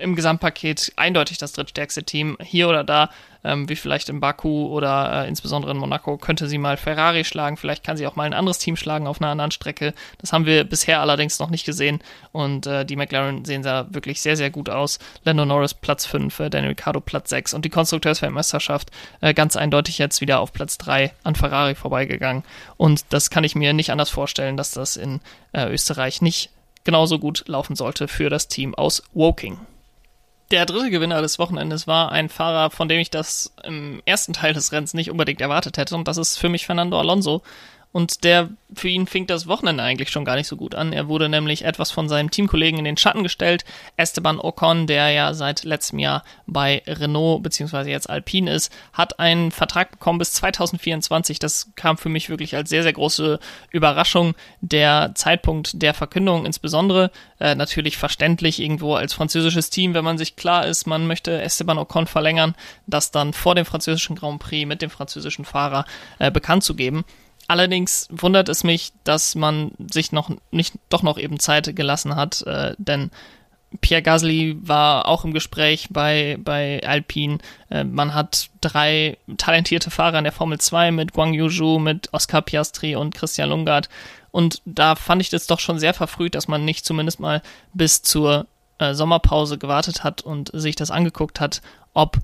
im 0.00 0.14
Gesamtpaket 0.14 0.92
eindeutig 0.96 1.38
das 1.38 1.52
drittstärkste 1.52 2.04
Team. 2.04 2.36
Hier 2.40 2.68
oder 2.68 2.84
da, 2.84 3.10
ähm, 3.44 3.68
wie 3.68 3.76
vielleicht 3.76 4.08
in 4.08 4.20
Baku 4.20 4.66
oder 4.66 5.24
äh, 5.24 5.28
insbesondere 5.28 5.72
in 5.72 5.78
Monaco, 5.78 6.18
könnte 6.18 6.48
sie 6.48 6.58
mal 6.58 6.76
Ferrari 6.76 7.24
schlagen. 7.24 7.56
Vielleicht 7.56 7.84
kann 7.84 7.96
sie 7.96 8.06
auch 8.06 8.16
mal 8.16 8.24
ein 8.24 8.34
anderes 8.34 8.58
Team 8.58 8.76
schlagen 8.76 9.06
auf 9.06 9.20
einer 9.20 9.30
anderen 9.30 9.50
Strecke. 9.50 9.94
Das 10.18 10.32
haben 10.32 10.46
wir 10.46 10.64
bisher 10.64 11.00
allerdings 11.00 11.38
noch 11.38 11.50
nicht 11.50 11.64
gesehen. 11.64 12.00
Und 12.32 12.66
äh, 12.66 12.84
die 12.84 12.96
McLaren 12.96 13.44
sehen 13.44 13.62
da 13.62 13.86
wirklich 13.90 14.20
sehr, 14.20 14.36
sehr 14.36 14.50
gut 14.50 14.68
aus. 14.68 14.98
Lando 15.24 15.44
Norris 15.44 15.74
Platz 15.74 16.06
5, 16.06 16.40
äh, 16.40 16.50
Daniel 16.50 16.70
Ricciardo 16.70 17.00
Platz 17.00 17.30
6 17.30 17.54
und 17.54 17.64
die 17.64 17.70
Konstrukteursweltmeisterschaft 17.70 18.90
äh, 19.20 19.34
ganz 19.34 19.56
eindeutig 19.56 19.98
jetzt 19.98 20.20
wieder 20.20 20.40
auf 20.40 20.52
Platz 20.52 20.78
3 20.78 21.12
an 21.22 21.34
Ferrari 21.34 21.74
vorbeigegangen. 21.74 22.42
Und 22.76 23.04
das 23.10 23.30
kann 23.30 23.44
ich 23.44 23.54
mir 23.54 23.72
nicht 23.72 23.90
anders 23.90 24.10
vorstellen, 24.10 24.56
dass 24.56 24.72
das 24.72 24.96
in 24.96 25.20
äh, 25.52 25.66
Österreich 25.72 26.22
nicht 26.22 26.50
genauso 26.86 27.18
gut 27.18 27.44
laufen 27.46 27.76
sollte 27.76 28.08
für 28.08 28.30
das 28.30 28.48
Team 28.48 28.74
aus 28.74 29.02
Woking. 29.12 29.58
Der 30.50 30.64
dritte 30.64 30.90
Gewinner 30.90 31.22
des 31.22 31.38
Wochenendes 31.40 31.86
war 31.88 32.12
ein 32.12 32.28
Fahrer, 32.28 32.70
von 32.70 32.88
dem 32.88 33.00
ich 33.00 33.10
das 33.10 33.52
im 33.64 34.00
ersten 34.04 34.32
Teil 34.32 34.52
des 34.52 34.70
Rennens 34.70 34.94
nicht 34.94 35.10
unbedingt 35.10 35.40
erwartet 35.40 35.76
hätte, 35.76 35.96
und 35.96 36.06
das 36.06 36.18
ist 36.18 36.38
für 36.38 36.48
mich 36.48 36.66
Fernando 36.66 36.98
Alonso, 36.98 37.42
und 37.96 38.24
der, 38.24 38.50
für 38.74 38.90
ihn 38.90 39.06
fing 39.06 39.26
das 39.26 39.46
Wochenende 39.46 39.82
eigentlich 39.82 40.10
schon 40.10 40.26
gar 40.26 40.36
nicht 40.36 40.48
so 40.48 40.56
gut 40.56 40.74
an. 40.74 40.92
Er 40.92 41.08
wurde 41.08 41.30
nämlich 41.30 41.64
etwas 41.64 41.90
von 41.90 42.10
seinem 42.10 42.30
Teamkollegen 42.30 42.78
in 42.78 42.84
den 42.84 42.98
Schatten 42.98 43.22
gestellt. 43.22 43.64
Esteban 43.96 44.38
Ocon, 44.38 44.86
der 44.86 45.12
ja 45.12 45.32
seit 45.32 45.64
letztem 45.64 45.98
Jahr 45.98 46.22
bei 46.46 46.82
Renault 46.86 47.42
bzw. 47.42 47.90
jetzt 47.90 48.10
Alpine 48.10 48.52
ist, 48.52 48.70
hat 48.92 49.18
einen 49.18 49.50
Vertrag 49.50 49.92
bekommen 49.92 50.18
bis 50.18 50.32
2024. 50.32 51.38
Das 51.38 51.70
kam 51.74 51.96
für 51.96 52.10
mich 52.10 52.28
wirklich 52.28 52.54
als 52.54 52.68
sehr, 52.68 52.82
sehr 52.82 52.92
große 52.92 53.40
Überraschung. 53.70 54.34
Der 54.60 55.12
Zeitpunkt 55.14 55.80
der 55.80 55.94
Verkündung 55.94 56.44
insbesondere, 56.44 57.10
äh, 57.40 57.54
natürlich 57.54 57.96
verständlich 57.96 58.60
irgendwo 58.60 58.94
als 58.94 59.14
französisches 59.14 59.70
Team, 59.70 59.94
wenn 59.94 60.04
man 60.04 60.18
sich 60.18 60.36
klar 60.36 60.66
ist, 60.66 60.86
man 60.86 61.06
möchte 61.06 61.40
Esteban 61.40 61.78
Ocon 61.78 62.06
verlängern, 62.06 62.56
das 62.86 63.10
dann 63.10 63.32
vor 63.32 63.54
dem 63.54 63.64
französischen 63.64 64.16
Grand 64.16 64.40
Prix 64.40 64.68
mit 64.68 64.82
dem 64.82 64.90
französischen 64.90 65.46
Fahrer 65.46 65.86
äh, 66.18 66.30
bekannt 66.30 66.62
zu 66.62 66.74
geben. 66.74 67.06
Allerdings 67.48 68.08
wundert 68.10 68.48
es 68.48 68.64
mich, 68.64 68.92
dass 69.04 69.34
man 69.34 69.72
sich 69.90 70.12
noch 70.12 70.30
nicht 70.50 70.74
doch 70.88 71.02
noch 71.02 71.18
eben 71.18 71.38
Zeit 71.38 71.76
gelassen 71.76 72.16
hat, 72.16 72.42
äh, 72.42 72.74
denn 72.78 73.10
Pierre 73.80 74.02
Gasly 74.02 74.56
war 74.60 75.06
auch 75.06 75.24
im 75.24 75.32
Gespräch 75.32 75.88
bei, 75.90 76.38
bei 76.40 76.80
Alpine. 76.84 77.38
Äh, 77.70 77.84
man 77.84 78.14
hat 78.14 78.48
drei 78.60 79.18
talentierte 79.36 79.90
Fahrer 79.90 80.18
in 80.18 80.24
der 80.24 80.32
Formel 80.32 80.58
2 80.58 80.92
mit 80.92 81.12
Guang 81.12 81.34
Yuzhu, 81.34 81.78
mit 81.78 82.12
Oscar 82.12 82.42
Piastri 82.42 82.96
und 82.96 83.14
Christian 83.14 83.50
Lungard. 83.50 83.88
Und 84.30 84.62
da 84.64 84.94
fand 84.94 85.22
ich 85.22 85.30
das 85.30 85.46
doch 85.46 85.60
schon 85.60 85.78
sehr 85.78 85.94
verfrüht, 85.94 86.34
dass 86.34 86.48
man 86.48 86.64
nicht 86.64 86.84
zumindest 86.84 87.20
mal 87.20 87.42
bis 87.72 88.02
zur 88.02 88.46
äh, 88.78 88.94
Sommerpause 88.94 89.58
gewartet 89.58 90.04
hat 90.04 90.22
und 90.22 90.50
sich 90.52 90.76
das 90.76 90.90
angeguckt 90.90 91.40
hat, 91.40 91.62
ob 91.94 92.18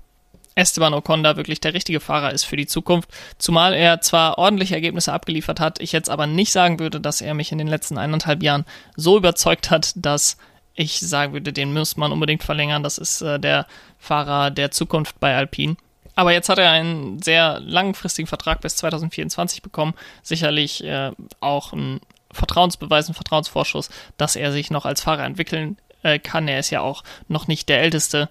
Esteban 0.55 0.93
Ocon 0.93 1.23
da 1.23 1.35
wirklich 1.35 1.59
der 1.59 1.73
richtige 1.73 1.99
Fahrer 1.99 2.31
ist 2.31 2.43
für 2.43 2.57
die 2.57 2.67
Zukunft. 2.67 3.09
Zumal 3.37 3.73
er 3.73 4.01
zwar 4.01 4.37
ordentliche 4.37 4.75
Ergebnisse 4.75 5.13
abgeliefert 5.13 5.59
hat, 5.59 5.79
ich 5.79 5.91
jetzt 5.91 6.09
aber 6.09 6.27
nicht 6.27 6.51
sagen 6.51 6.79
würde, 6.79 6.99
dass 6.99 7.21
er 7.21 7.33
mich 7.33 7.51
in 7.51 7.57
den 7.57 7.67
letzten 7.67 7.97
eineinhalb 7.97 8.43
Jahren 8.43 8.65
so 8.95 9.17
überzeugt 9.17 9.71
hat, 9.71 9.93
dass 9.95 10.37
ich 10.75 10.99
sagen 10.99 11.33
würde, 11.33 11.53
den 11.53 11.73
muss 11.73 11.97
man 11.97 12.11
unbedingt 12.11 12.43
verlängern. 12.43 12.83
Das 12.83 12.97
ist 12.97 13.21
äh, 13.21 13.39
der 13.39 13.67
Fahrer 13.99 14.51
der 14.51 14.71
Zukunft 14.71 15.19
bei 15.19 15.35
Alpine. 15.35 15.75
Aber 16.15 16.31
jetzt 16.31 16.49
hat 16.49 16.59
er 16.59 16.71
einen 16.71 17.21
sehr 17.21 17.59
langfristigen 17.59 18.27
Vertrag 18.27 18.61
bis 18.61 18.75
2024 18.77 19.61
bekommen. 19.61 19.93
Sicherlich 20.21 20.83
äh, 20.83 21.11
auch 21.39 21.73
ein 21.73 22.01
Vertrauensbeweis, 22.31 23.09
ein 23.09 23.15
Vertrauensvorschuss, 23.15 23.89
dass 24.17 24.35
er 24.35 24.51
sich 24.51 24.71
noch 24.71 24.85
als 24.85 25.01
Fahrer 25.01 25.25
entwickeln 25.25 25.77
äh, 26.03 26.19
kann. 26.19 26.47
Er 26.47 26.59
ist 26.59 26.69
ja 26.69 26.81
auch 26.81 27.03
noch 27.27 27.47
nicht 27.47 27.69
der 27.69 27.81
Älteste 27.81 28.29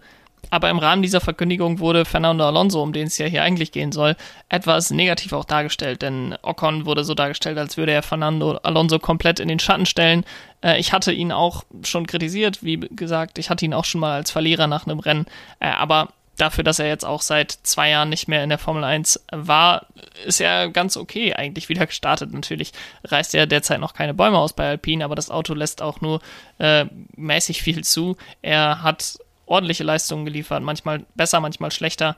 aber 0.50 0.70
im 0.70 0.78
Rahmen 0.78 1.02
dieser 1.02 1.20
Verkündigung 1.20 1.78
wurde 1.78 2.04
Fernando 2.04 2.46
Alonso, 2.46 2.82
um 2.82 2.92
den 2.92 3.06
es 3.06 3.18
ja 3.18 3.26
hier 3.26 3.42
eigentlich 3.42 3.72
gehen 3.72 3.92
soll, 3.92 4.16
etwas 4.49 4.90
negativ 4.90 5.32
auch 5.32 5.44
dargestellt, 5.44 6.02
denn 6.02 6.37
Ocon 6.42 6.84
wurde 6.87 7.04
so 7.04 7.14
dargestellt, 7.14 7.58
als 7.58 7.76
würde 7.76 7.92
er 7.92 8.02
Fernando 8.02 8.58
Alonso 8.58 8.99
komplett 8.99 9.40
in 9.40 9.49
den 9.49 9.58
Schatten 9.58 9.87
stellen. 9.87 10.25
Äh, 10.62 10.78
ich 10.78 10.92
hatte 10.92 11.12
ihn 11.12 11.32
auch 11.32 11.64
schon 11.84 12.06
kritisiert, 12.06 12.62
wie 12.62 12.78
gesagt, 12.78 13.38
ich 13.38 13.50
hatte 13.50 13.64
ihn 13.64 13.75
auch 13.75 13.84
schon 13.84 14.00
mal 14.00 14.14
als 14.14 14.30
Verlierer 14.30 14.66
nach 14.66 14.87
einem 14.87 14.99
Rennen, 14.99 15.26
äh, 15.61 15.68
aber 15.68 16.08
dafür, 16.37 16.64
dass 16.64 16.78
er 16.78 16.88
jetzt 16.88 17.04
auch 17.04 17.22
seit 17.22 17.52
zwei 17.62 17.90
Jahren 17.90 18.08
nicht 18.08 18.28
mehr 18.28 18.42
in 18.42 18.49
der 18.49 18.58
Formel 18.58 18.84
1 18.84 19.25
war, 19.30 19.87
ist 20.25 20.40
er 20.40 20.70
ganz 20.70 20.96
okay 20.96 21.34
eigentlich 21.34 21.68
wieder 21.68 21.87
gestartet. 21.87 22.32
Natürlich 22.32 22.72
reißt 23.04 23.34
er 23.34 23.46
derzeit 23.46 23.80
noch 23.80 23.94
keine 23.94 24.14
Bäume 24.14 24.38
aus 24.38 24.52
bei 24.52 24.68
Alpine, 24.68 25.04
aber 25.04 25.14
das 25.14 25.30
Auto 25.30 25.54
lässt 25.54 25.82
auch 25.82 26.00
nur 26.00 26.20
äh, 26.58 26.87
mäßig 27.16 27.62
viel 27.62 27.84
zu. 27.84 28.16
Er 28.40 28.82
hat 28.82 29.18
ordentliche 29.46 29.84
Leistungen 29.84 30.25
geliefert, 30.25 30.62
manchmal 30.62 31.04
besser, 31.14 31.40
manchmal 31.40 31.70
schlechter. 31.70 32.16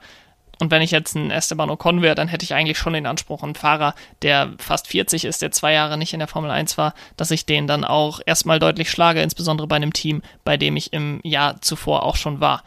Und 0.61 0.71
wenn 0.71 0.83
ich 0.83 0.93
jetzt 0.93 1.16
ein 1.16 1.31
Esteban 1.31 1.71
Ocon 1.71 2.00
wäre, 2.00 2.14
dann 2.14 2.28
hätte 2.28 2.45
ich 2.45 2.54
eigentlich 2.54 2.78
schon 2.78 2.93
den 2.93 3.07
Anspruch, 3.07 3.43
einen 3.43 3.54
Fahrer, 3.54 3.95
der 4.23 4.54
fast 4.59 4.87
40 4.87 5.25
ist, 5.25 5.43
der 5.43 5.50
zwei 5.50 5.73
Jahre 5.73 5.99
nicht 5.99 6.12
in 6.12 6.21
der 6.21 6.28
Formel 6.28 6.50
1 6.50 6.78
war, 6.78 6.95
dass 7.16 7.33
ich 7.33 7.45
den 7.47 7.66
dann 7.66 7.85
auch 7.85 8.21
erstmal 8.25 8.61
deutlich 8.61 8.90
schlage, 8.90 9.21
insbesondere 9.21 9.66
bei 9.66 9.76
einem 9.76 9.93
Team, 9.93 10.23
bei 10.45 10.57
dem 10.57 10.76
ich 10.76 10.93
im 10.93 11.21
Jahr 11.25 11.61
zuvor 11.61 12.04
auch 12.04 12.16
schon 12.16 12.40
war. 12.40 12.62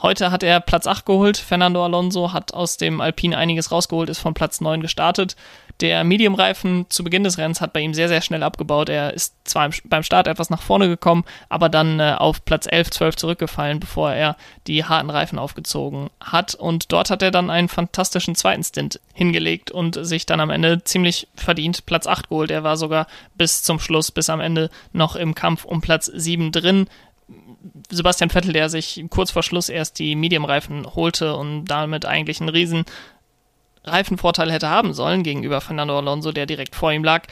Heute 0.00 0.30
hat 0.30 0.44
er 0.44 0.60
Platz 0.60 0.86
8 0.86 1.04
geholt. 1.06 1.36
Fernando 1.36 1.84
Alonso 1.84 2.32
hat 2.32 2.54
aus 2.54 2.76
dem 2.76 3.00
Alpine 3.00 3.36
einiges 3.36 3.72
rausgeholt, 3.72 4.08
ist 4.08 4.20
von 4.20 4.32
Platz 4.32 4.60
9 4.60 4.80
gestartet. 4.80 5.34
Der 5.80 6.02
Medium-Reifen 6.04 6.86
zu 6.88 7.02
Beginn 7.02 7.24
des 7.24 7.38
Rennens 7.38 7.60
hat 7.60 7.72
bei 7.72 7.80
ihm 7.80 7.94
sehr, 7.94 8.08
sehr 8.08 8.20
schnell 8.20 8.42
abgebaut. 8.44 8.88
Er 8.88 9.14
ist 9.14 9.34
zwar 9.44 9.70
beim 9.84 10.02
Start 10.02 10.26
etwas 10.26 10.50
nach 10.50 10.62
vorne 10.62 10.88
gekommen, 10.88 11.24
aber 11.48 11.68
dann 11.68 11.98
äh, 12.00 12.14
auf 12.16 12.44
Platz 12.44 12.66
11, 12.68 12.90
12 12.90 13.16
zurückgefallen, 13.16 13.78
bevor 13.80 14.12
er 14.12 14.36
die 14.66 14.84
harten 14.84 15.10
Reifen 15.10 15.38
aufgezogen 15.38 16.10
hat. 16.20 16.54
Und 16.54 16.92
dort 16.92 17.10
hat 17.10 17.22
er 17.22 17.30
dann 17.30 17.50
einen 17.50 17.68
fantastischen 17.68 18.34
zweiten 18.34 18.64
Stint 18.64 19.00
hingelegt 19.14 19.70
und 19.70 20.04
sich 20.04 20.26
dann 20.26 20.40
am 20.40 20.50
Ende 20.50 20.82
ziemlich 20.82 21.28
verdient 21.34 21.86
Platz 21.86 22.06
8 22.06 22.28
geholt. 22.28 22.50
Er 22.50 22.64
war 22.64 22.76
sogar 22.76 23.06
bis 23.36 23.62
zum 23.62 23.78
Schluss, 23.78 24.10
bis 24.10 24.30
am 24.30 24.40
Ende 24.40 24.70
noch 24.92 25.14
im 25.14 25.34
Kampf 25.34 25.64
um 25.64 25.80
Platz 25.80 26.06
7 26.06 26.50
drin. 26.50 26.88
Sebastian 27.90 28.30
Vettel, 28.30 28.52
der 28.52 28.68
sich 28.68 29.04
kurz 29.10 29.30
vor 29.30 29.42
Schluss 29.42 29.68
erst 29.68 29.98
die 29.98 30.14
Medium-Reifen 30.16 30.94
holte 30.94 31.34
und 31.34 31.64
damit 31.64 32.04
eigentlich 32.04 32.40
einen 32.40 32.50
riesen 32.50 32.84
Reifenvorteil 33.84 34.52
hätte 34.52 34.68
haben 34.68 34.92
sollen 34.92 35.22
gegenüber 35.22 35.60
Fernando 35.60 35.98
Alonso, 35.98 36.32
der 36.32 36.46
direkt 36.46 36.74
vor 36.76 36.92
ihm 36.92 37.04
lag, 37.04 37.26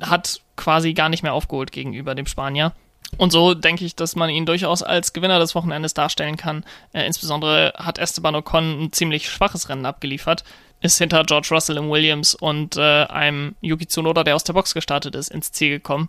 hat 0.00 0.40
quasi 0.56 0.92
gar 0.92 1.08
nicht 1.08 1.22
mehr 1.22 1.34
aufgeholt 1.34 1.72
gegenüber 1.72 2.14
dem 2.14 2.26
Spanier. 2.26 2.72
Und 3.16 3.30
so 3.30 3.54
denke 3.54 3.84
ich, 3.84 3.94
dass 3.94 4.16
man 4.16 4.30
ihn 4.30 4.46
durchaus 4.46 4.82
als 4.82 5.12
Gewinner 5.12 5.38
des 5.38 5.54
Wochenendes 5.54 5.94
darstellen 5.94 6.36
kann. 6.36 6.64
Äh, 6.92 7.06
insbesondere 7.06 7.72
hat 7.76 7.98
Esteban 7.98 8.34
Ocon 8.34 8.84
ein 8.84 8.92
ziemlich 8.92 9.28
schwaches 9.28 9.68
Rennen 9.68 9.86
abgeliefert, 9.86 10.42
ist 10.80 10.98
hinter 10.98 11.22
George 11.24 11.48
Russell 11.52 11.76
im 11.76 11.90
Williams 11.90 12.34
und 12.34 12.76
äh, 12.76 13.04
einem 13.04 13.54
Yuki 13.60 13.86
Tsunoda, 13.86 14.24
der 14.24 14.34
aus 14.34 14.44
der 14.44 14.52
Box 14.54 14.74
gestartet 14.74 15.14
ist, 15.14 15.30
ins 15.30 15.52
Ziel 15.52 15.70
gekommen. 15.70 16.08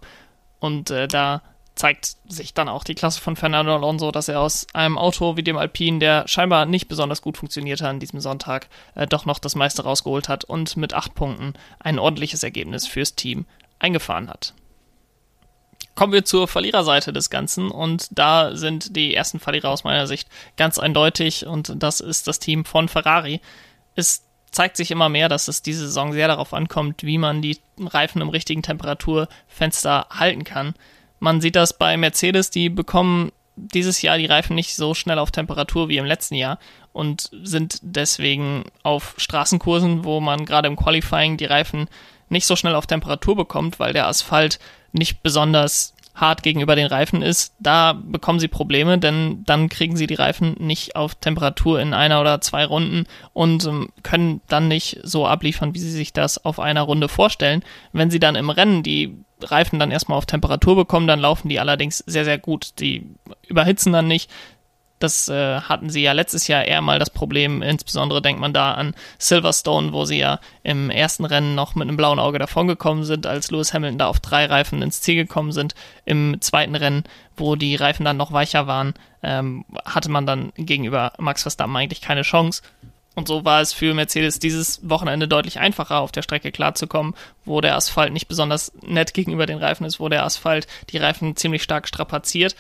Und 0.60 0.90
äh, 0.90 1.08
da 1.08 1.42
zeigt 1.76 2.16
sich 2.28 2.54
dann 2.54 2.70
auch 2.70 2.84
die 2.84 2.96
Klasse 2.96 3.20
von 3.22 3.36
Fernando 3.36 3.76
Alonso, 3.76 4.12
dass 4.12 4.30
er 4.30 4.40
aus 4.40 4.66
einem 4.74 4.98
Auto 4.98 5.36
wie 5.36 5.44
dem 5.44 5.58
Alpine, 5.58 6.00
der 6.00 6.28
scheinbar 6.28 6.66
nicht 6.66 6.88
besonders 6.88 7.22
gut 7.22 7.38
funktioniert 7.38 7.82
hat 7.82 7.90
an 7.90 8.00
diesem 8.00 8.22
Sonntag, 8.22 8.70
äh, 8.96 9.06
doch 9.06 9.26
noch 9.26 9.40
das 9.40 9.56
meiste 9.56 9.84
rausgeholt 9.84 10.30
hat 10.30 10.46
und 10.46 10.78
mit 10.78 10.94
acht 10.94 11.14
Punkten 11.16 11.54
ein 11.80 12.00
ordentliches 12.00 12.44
Ergebnis 12.44 12.88
fürs 12.88 13.16
Team 13.16 13.46
eingefahren 13.80 14.30
hat. 14.30 14.54
Kommen 15.96 16.14
wir 16.14 16.26
zur 16.26 16.48
Verliererseite 16.48 17.14
des 17.14 17.30
Ganzen 17.30 17.72
und 17.72 18.08
da 18.12 18.56
sind 18.56 18.96
die 18.96 19.14
ersten 19.14 19.40
Verlierer 19.40 19.70
aus 19.70 19.84
meiner 19.84 20.08
Sicht 20.08 20.28
ganz 20.58 20.78
eindeutig 20.78 21.46
und 21.46 21.74
das 21.76 22.00
ist 22.00 22.28
das 22.28 22.40
Team 22.40 22.66
von 22.66 22.90
Ferrari. 22.90 23.42
Es 23.96 24.24
zeigt 24.52 24.78
sich 24.78 24.92
immer 24.92 25.10
mehr, 25.10 25.30
dass 25.30 25.48
es 25.48 25.62
diese 25.62 25.86
Saison 25.86 26.14
sehr 26.14 26.28
darauf 26.28 26.54
ankommt, 26.54 27.04
wie 27.04 27.18
man 27.18 27.42
die 27.42 27.60
Reifen 27.80 28.22
im 28.22 28.30
richtigen 28.30 28.62
Temperaturfenster 28.62 30.08
halten 30.10 30.44
kann. 30.46 30.74
Man 31.20 31.42
sieht 31.42 31.56
das 31.56 31.78
bei 31.78 31.98
Mercedes, 31.98 32.50
die 32.50 32.70
bekommen 32.70 33.32
dieses 33.56 34.02
Jahr 34.02 34.18
die 34.18 34.26
Reifen 34.26 34.56
nicht 34.56 34.76
so 34.76 34.94
schnell 34.94 35.18
auf 35.18 35.32
Temperatur 35.32 35.88
wie 35.88 35.98
im 35.98 36.06
letzten 36.06 36.36
Jahr 36.36 36.60
und 36.92 37.30
sind 37.44 37.80
deswegen 37.82 38.66
auf 38.84 39.16
Straßenkursen, 39.18 40.04
wo 40.04 40.20
man 40.20 40.46
gerade 40.46 40.68
im 40.68 40.76
Qualifying 40.76 41.38
die 41.38 41.46
Reifen 41.46 41.88
nicht 42.30 42.46
so 42.46 42.56
schnell 42.56 42.76
auf 42.76 42.88
Temperatur 42.88 43.36
bekommt, 43.36 43.80
weil 43.80 43.94
der 43.94 44.08
Asphalt 44.08 44.60
nicht 44.92 45.24
besonders 45.24 45.95
hart 46.16 46.44
gegenüber 46.44 46.76
den 46.76 46.88
Reifen 46.88 47.22
ist, 47.22 47.54
da 47.60 47.94
bekommen 47.94 48.40
sie 48.40 48.48
Probleme, 48.48 48.98
denn 48.98 49.44
dann 49.46 49.68
kriegen 49.70 49.98
sie 49.98 50.08
die 50.08 50.16
Reifen 50.16 50.56
nicht 50.60 50.96
auf 50.96 51.16
Temperatur 51.16 51.82
in 51.82 51.94
einer 51.94 52.22
oder 52.22 52.40
zwei 52.40 52.66
Runden 52.66 53.06
und 53.34 53.66
ähm, 53.66 53.90
können 54.02 54.42
dann 54.48 54.70
nicht 54.70 55.00
so 55.04 55.28
abliefern, 55.28 55.76
wie 55.76 55.80
sie 55.80 55.92
sich 55.92 56.14
das 56.14 56.44
auf 56.44 56.60
einer 56.60 56.84
Runde 56.84 57.10
vorstellen. 57.10 57.64
Wenn 57.92 58.12
sie 58.12 58.20
dann 58.20 58.36
im 58.36 58.50
Rennen 58.50 58.82
die 58.82 59.18
Reifen 59.42 59.78
dann 59.78 59.92
erstmal 59.92 60.18
auf 60.18 60.26
Temperatur 60.26 60.78
bekommen, 60.78 61.08
dann 61.08 61.20
laufen 61.20 61.50
die 61.50 61.60
allerdings 61.60 61.98
sehr, 62.08 62.24
sehr 62.24 62.38
gut. 62.38 62.80
Die 62.80 63.06
überhitzen 63.48 63.92
dann 63.92 64.08
nicht, 64.08 64.32
das 65.06 65.30
äh, 65.30 65.62
hatten 65.62 65.90
sie 65.90 66.02
ja 66.02 66.12
letztes 66.12 66.48
Jahr 66.48 66.66
eher 66.66 66.82
mal 66.82 67.00
das 67.00 67.10
Problem. 67.10 67.62
Insbesondere 67.62 68.22
denkt 68.22 68.42
man 68.42 68.54
da 68.54 68.74
an 68.74 68.96
Silverstone, 69.20 69.94
wo 69.94 70.06
sie 70.06 70.18
ja 70.18 70.40
im 70.64 70.90
ersten 70.90 71.26
Rennen 71.26 71.56
noch 71.56 71.76
mit 71.76 71.88
einem 71.88 71.98
blauen 71.98 72.20
Auge 72.20 72.40
davongekommen 72.40 73.04
sind, 73.04 73.28
als 73.28 73.52
Lewis 73.52 73.74
Hamilton 73.74 74.00
da 74.00 74.08
auf 74.08 74.20
drei 74.20 74.46
Reifen 74.46 74.82
ins 74.82 75.02
Ziel 75.02 75.16
gekommen 75.16 75.52
sind. 75.52 75.76
Im 76.06 76.38
zweiten 76.42 76.76
Rennen, 76.76 77.04
wo 77.38 77.56
die 77.56 77.76
Reifen 77.76 78.04
dann 78.04 78.18
noch 78.18 78.32
weicher 78.32 78.68
waren, 78.68 78.94
ähm, 79.24 79.64
hatte 79.86 80.10
man 80.10 80.26
dann 80.26 80.52
gegenüber 80.58 81.14
Max 81.18 81.44
Verstappen 81.44 81.76
eigentlich 81.76 82.02
keine 82.02 82.24
Chance. 82.24 82.62
Und 83.16 83.30
so 83.30 83.46
war 83.46 83.62
es 83.62 83.72
für 83.72 83.94
Mercedes 83.94 84.40
dieses 84.40 84.90
Wochenende 84.90 85.28
deutlich 85.28 85.60
einfacher, 85.60 86.02
auf 86.02 86.12
der 86.12 86.22
Strecke 86.22 86.52
klarzukommen, 86.52 87.16
wo 87.46 87.62
der 87.62 87.76
Asphalt 87.76 88.12
nicht 88.12 88.28
besonders 88.28 88.74
nett 88.82 89.14
gegenüber 89.14 89.46
den 89.46 89.58
Reifen 89.58 89.86
ist, 89.86 90.02
wo 90.02 90.10
der 90.10 90.26
Asphalt 90.26 90.68
die 90.90 90.98
Reifen 90.98 91.36
ziemlich 91.38 91.64
stark 91.64 91.88
strapaziert. 91.88 92.56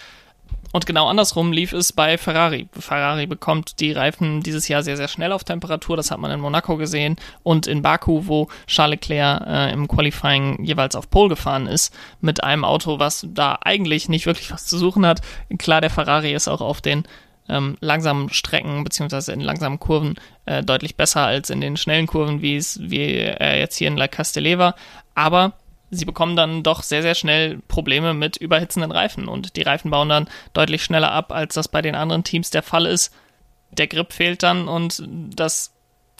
Und 0.75 0.85
genau 0.85 1.07
andersrum 1.07 1.53
lief 1.53 1.71
es 1.71 1.93
bei 1.93 2.17
Ferrari. 2.17 2.67
Ferrari 2.77 3.27
bekommt 3.27 3.79
die 3.79 3.93
Reifen 3.93 4.41
dieses 4.41 4.67
Jahr 4.67 4.83
sehr, 4.83 4.97
sehr 4.97 5.07
schnell 5.07 5.31
auf 5.31 5.45
Temperatur. 5.45 5.95
Das 5.95 6.11
hat 6.11 6.19
man 6.19 6.31
in 6.31 6.41
Monaco 6.41 6.75
gesehen 6.75 7.15
und 7.43 7.65
in 7.65 7.81
Baku, 7.81 8.27
wo 8.27 8.49
Charles 8.67 8.99
Leclerc 8.99 9.47
äh, 9.47 9.71
im 9.71 9.87
Qualifying 9.87 10.65
jeweils 10.65 10.97
auf 10.97 11.09
Pole 11.09 11.29
gefahren 11.29 11.67
ist, 11.67 11.95
mit 12.19 12.43
einem 12.43 12.65
Auto, 12.65 12.99
was 12.99 13.25
da 13.29 13.57
eigentlich 13.63 14.09
nicht 14.09 14.25
wirklich 14.25 14.51
was 14.51 14.65
zu 14.65 14.77
suchen 14.77 15.05
hat. 15.05 15.21
Klar, 15.57 15.79
der 15.79 15.89
Ferrari 15.89 16.33
ist 16.33 16.49
auch 16.49 16.59
auf 16.59 16.81
den 16.81 17.07
ähm, 17.47 17.77
langsamen 17.79 18.29
Strecken 18.29 18.83
beziehungsweise 18.83 19.31
in 19.31 19.39
langsamen 19.39 19.79
Kurven 19.79 20.15
äh, 20.45 20.61
deutlich 20.61 20.97
besser 20.97 21.21
als 21.21 21.49
in 21.49 21.61
den 21.61 21.77
schnellen 21.77 22.07
Kurven, 22.07 22.41
wie 22.41 22.57
es 22.57 22.81
wie 22.81 23.15
äh, 23.15 23.59
jetzt 23.59 23.77
hier 23.77 23.87
in 23.87 23.95
La 23.95 24.09
Castelleva. 24.09 24.75
Aber 25.13 25.53
sie 25.95 26.05
bekommen 26.05 26.35
dann 26.35 26.63
doch 26.63 26.83
sehr, 26.83 27.01
sehr 27.01 27.15
schnell 27.15 27.59
Probleme 27.67 28.13
mit 28.13 28.37
überhitzenden 28.37 28.91
Reifen 28.91 29.27
und 29.27 29.55
die 29.55 29.61
Reifen 29.61 29.91
bauen 29.91 30.09
dann 30.09 30.29
deutlich 30.53 30.83
schneller 30.83 31.11
ab, 31.11 31.31
als 31.31 31.55
das 31.55 31.67
bei 31.67 31.81
den 31.81 31.95
anderen 31.95 32.23
Teams 32.23 32.49
der 32.49 32.63
Fall 32.63 32.85
ist. 32.85 33.13
Der 33.71 33.87
Grip 33.87 34.13
fehlt 34.13 34.43
dann 34.43 34.67
und 34.67 35.03
das 35.07 35.73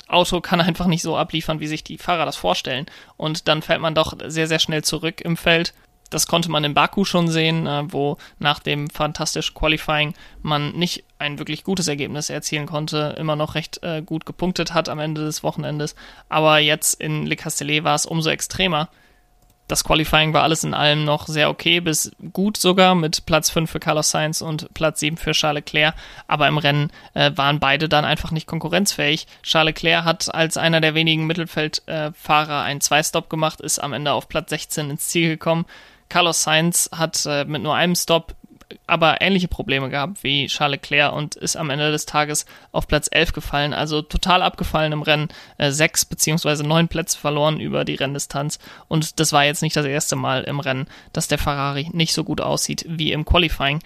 Auto 0.08 0.42
kann 0.42 0.62
einfach 0.62 0.88
nicht 0.88 1.02
so 1.02 1.18
abliefern, 1.18 1.60
wie 1.60 1.68
sich 1.68 1.84
die 1.84 1.98
Fahrer 1.98 2.26
das 2.26 2.36
vorstellen. 2.36 2.86
Und 3.18 3.48
dann 3.48 3.62
fällt 3.62 3.82
man 3.82 3.96
doch 3.96 4.14
sehr, 4.26 4.48
sehr 4.48 4.60
schnell 4.60 4.84
zurück 4.84 5.22
im 5.22 5.38
Feld. 5.38 5.74
Das 6.12 6.28
konnte 6.28 6.52
man 6.52 6.64
in 6.64 6.76
Baku 6.76 7.04
schon 7.04 7.28
sehen, 7.28 7.66
äh, 7.66 7.92
wo 7.92 8.18
nach 8.38 8.60
dem 8.60 8.90
fantastischen 8.90 9.56
Qualifying 9.56 10.14
man 10.44 10.74
nicht 10.74 11.04
ein 11.18 11.40
wirklich 11.40 11.64
gutes 11.64 11.88
Ergebnis 11.88 12.30
erzielen 12.30 12.68
konnte, 12.68 13.16
immer 13.18 13.36
noch 13.36 13.56
recht 13.56 13.82
äh, 13.82 14.04
gut 14.04 14.26
gepunktet 14.26 14.74
hat 14.74 14.88
am 14.88 15.00
Ende 15.00 15.26
des 15.26 15.42
Wochenendes. 15.42 15.96
Aber 16.30 16.60
jetzt 16.60 17.02
in 17.02 17.26
Le 17.26 17.36
Castellet 17.36 17.84
war 17.84 17.96
es 17.96 18.06
umso 18.06 18.30
extremer 18.30 18.90
das 19.68 19.84
Qualifying 19.84 20.34
war 20.34 20.44
alles 20.44 20.64
in 20.64 20.74
allem 20.74 21.06
noch 21.06 21.28
sehr 21.28 21.50
okay, 21.50 21.80
bis 21.80 22.12
gut 22.34 22.58
sogar, 22.58 22.94
mit 22.94 23.26
Platz 23.26 23.50
5 23.50 23.70
für 23.70 23.80
Carlos 23.80 24.12
Sainz 24.12 24.42
und 24.42 24.72
Platz 24.74 25.00
7 25.00 25.18
für 25.18 25.32
Charles 25.32 25.64
Leclerc. 25.66 25.96
Aber 26.28 26.48
im 26.48 26.58
Rennen 26.58 26.92
äh, 27.14 27.32
waren 27.36 27.60
beide 27.60 27.90
dann 27.90 28.06
einfach 28.06 28.32
nicht 28.32 28.48
konkurrenzfähig. 28.48 29.26
Charles 29.42 29.74
Leclerc 29.74 30.06
hat 30.06 30.34
als 30.34 30.58
einer 30.58 30.82
der 30.82 30.94
wenigen 30.94 31.26
Mittelfeldfahrer 31.26 32.62
einen 32.62 32.82
Zwei-Stop 32.82 33.30
gemacht, 33.30 33.62
ist 33.62 33.80
am 33.80 33.94
Ende 33.94 34.14
auf 34.14 34.30
Platz 34.30 34.52
16 34.52 34.92
ins 34.92 35.08
Ziel 35.08 35.30
gekommen. 35.30 35.66
Carlos 36.10 36.44
Sainz 36.44 36.90
hat 36.96 37.26
äh, 37.26 37.46
mit 37.46 37.64
nur 37.64 37.76
einem 37.76 37.96
Stop 37.96 38.36
aber 38.88 39.22
ähnliche 39.22 39.48
Probleme 39.48 39.90
gehabt 39.90 40.24
wie 40.24 40.48
Charles 40.48 40.82
Leclerc 40.82 41.14
und 41.14 41.36
ist 41.36 41.56
am 41.56 41.70
Ende 41.70 41.92
des 41.92 42.06
Tages 42.06 42.46
auf 42.72 42.88
Platz 42.88 43.08
11 43.12 43.34
gefallen, 43.34 43.74
also 43.74 44.02
total 44.02 44.42
abgefallen 44.42 44.92
im 44.92 45.02
Rennen, 45.02 45.30
äh, 45.58 45.72
sechs 45.72 46.06
beziehungsweise 46.06 46.64
neun 46.64 46.88
Plätze 46.88 47.18
verloren 47.18 47.60
über 47.60 47.86
die 47.86 47.96
Renndistanz. 47.96 48.60
Und 48.88 49.20
das 49.20 49.34
war 49.34 49.46
jetzt 49.46 49.62
nicht 49.62 49.76
das 49.76 49.86
erste 49.86 50.16
Mal 50.16 50.44
im 50.44 50.60
Rennen, 50.60 50.88
dass 51.14 51.28
der 51.28 51.38
Ferrari 51.38 51.90
nicht 51.94 52.14
so 52.14 52.24
gut 52.24 52.42
aussieht 52.42 52.86
wie 52.88 53.12
im 53.12 53.26
Qualifying. 53.26 53.80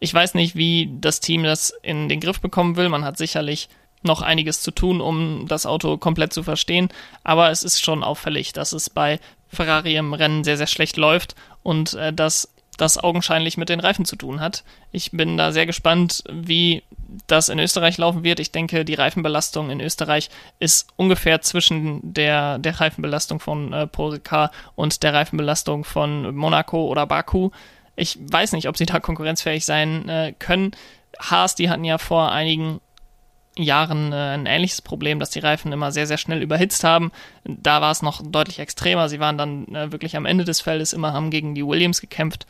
Ich 0.00 0.12
weiß 0.12 0.34
nicht, 0.34 0.56
wie 0.56 0.90
das 1.00 1.20
Team 1.20 1.44
das 1.44 1.72
in 1.82 2.08
den 2.08 2.20
Griff 2.20 2.40
bekommen 2.40 2.76
will, 2.76 2.88
man 2.88 3.04
hat 3.04 3.16
sicherlich 3.16 3.68
noch 4.02 4.20
einiges 4.20 4.60
zu 4.60 4.70
tun, 4.70 5.00
um 5.00 5.46
das 5.48 5.64
Auto 5.64 5.96
komplett 5.96 6.32
zu 6.32 6.42
verstehen, 6.42 6.90
aber 7.22 7.50
es 7.50 7.62
ist 7.62 7.82
schon 7.82 8.04
auffällig, 8.04 8.52
dass 8.52 8.72
es 8.72 8.90
bei 8.90 9.18
Ferrari 9.48 9.96
im 9.96 10.12
Rennen 10.12 10.44
sehr, 10.44 10.58
sehr 10.58 10.66
schlecht 10.66 10.96
läuft 10.96 11.34
und 11.62 11.94
äh, 11.94 12.12
dass 12.12 12.53
das 12.76 13.02
augenscheinlich 13.02 13.56
mit 13.56 13.68
den 13.68 13.80
Reifen 13.80 14.04
zu 14.04 14.16
tun 14.16 14.40
hat. 14.40 14.64
Ich 14.92 15.12
bin 15.12 15.36
da 15.36 15.52
sehr 15.52 15.66
gespannt, 15.66 16.24
wie 16.30 16.82
das 17.26 17.48
in 17.48 17.58
Österreich 17.58 17.98
laufen 17.98 18.24
wird. 18.24 18.40
Ich 18.40 18.52
denke, 18.52 18.84
die 18.84 18.94
Reifenbelastung 18.94 19.70
in 19.70 19.80
Österreich 19.80 20.30
ist 20.58 20.88
ungefähr 20.96 21.40
zwischen 21.40 22.00
der, 22.02 22.58
der 22.58 22.80
Reifenbelastung 22.80 23.40
von 23.40 23.72
äh, 23.72 23.86
Paul 23.86 24.12
Ricard 24.14 24.52
und 24.74 25.02
der 25.02 25.14
Reifenbelastung 25.14 25.84
von 25.84 26.34
Monaco 26.34 26.86
oder 26.86 27.06
Baku. 27.06 27.50
Ich 27.96 28.18
weiß 28.20 28.52
nicht, 28.52 28.68
ob 28.68 28.76
sie 28.76 28.86
da 28.86 28.98
konkurrenzfähig 28.98 29.64
sein 29.64 30.08
äh, 30.08 30.34
können. 30.38 30.72
Haas, 31.20 31.54
die 31.54 31.70
hatten 31.70 31.84
ja 31.84 31.98
vor 31.98 32.32
einigen 32.32 32.80
Jahren 33.56 34.12
äh, 34.12 34.16
ein 34.16 34.46
ähnliches 34.46 34.82
Problem, 34.82 35.20
dass 35.20 35.30
die 35.30 35.38
Reifen 35.38 35.72
immer 35.72 35.92
sehr, 35.92 36.06
sehr 36.06 36.18
schnell 36.18 36.42
überhitzt 36.42 36.84
haben. 36.84 37.12
Da 37.44 37.80
war 37.80 37.92
es 37.92 38.02
noch 38.02 38.22
deutlich 38.24 38.58
extremer. 38.58 39.08
Sie 39.08 39.20
waren 39.20 39.38
dann 39.38 39.74
äh, 39.74 39.92
wirklich 39.92 40.16
am 40.16 40.26
Ende 40.26 40.44
des 40.44 40.60
Feldes 40.60 40.92
immer, 40.92 41.12
haben 41.12 41.30
gegen 41.30 41.54
die 41.54 41.66
Williams 41.66 42.00
gekämpft. 42.00 42.46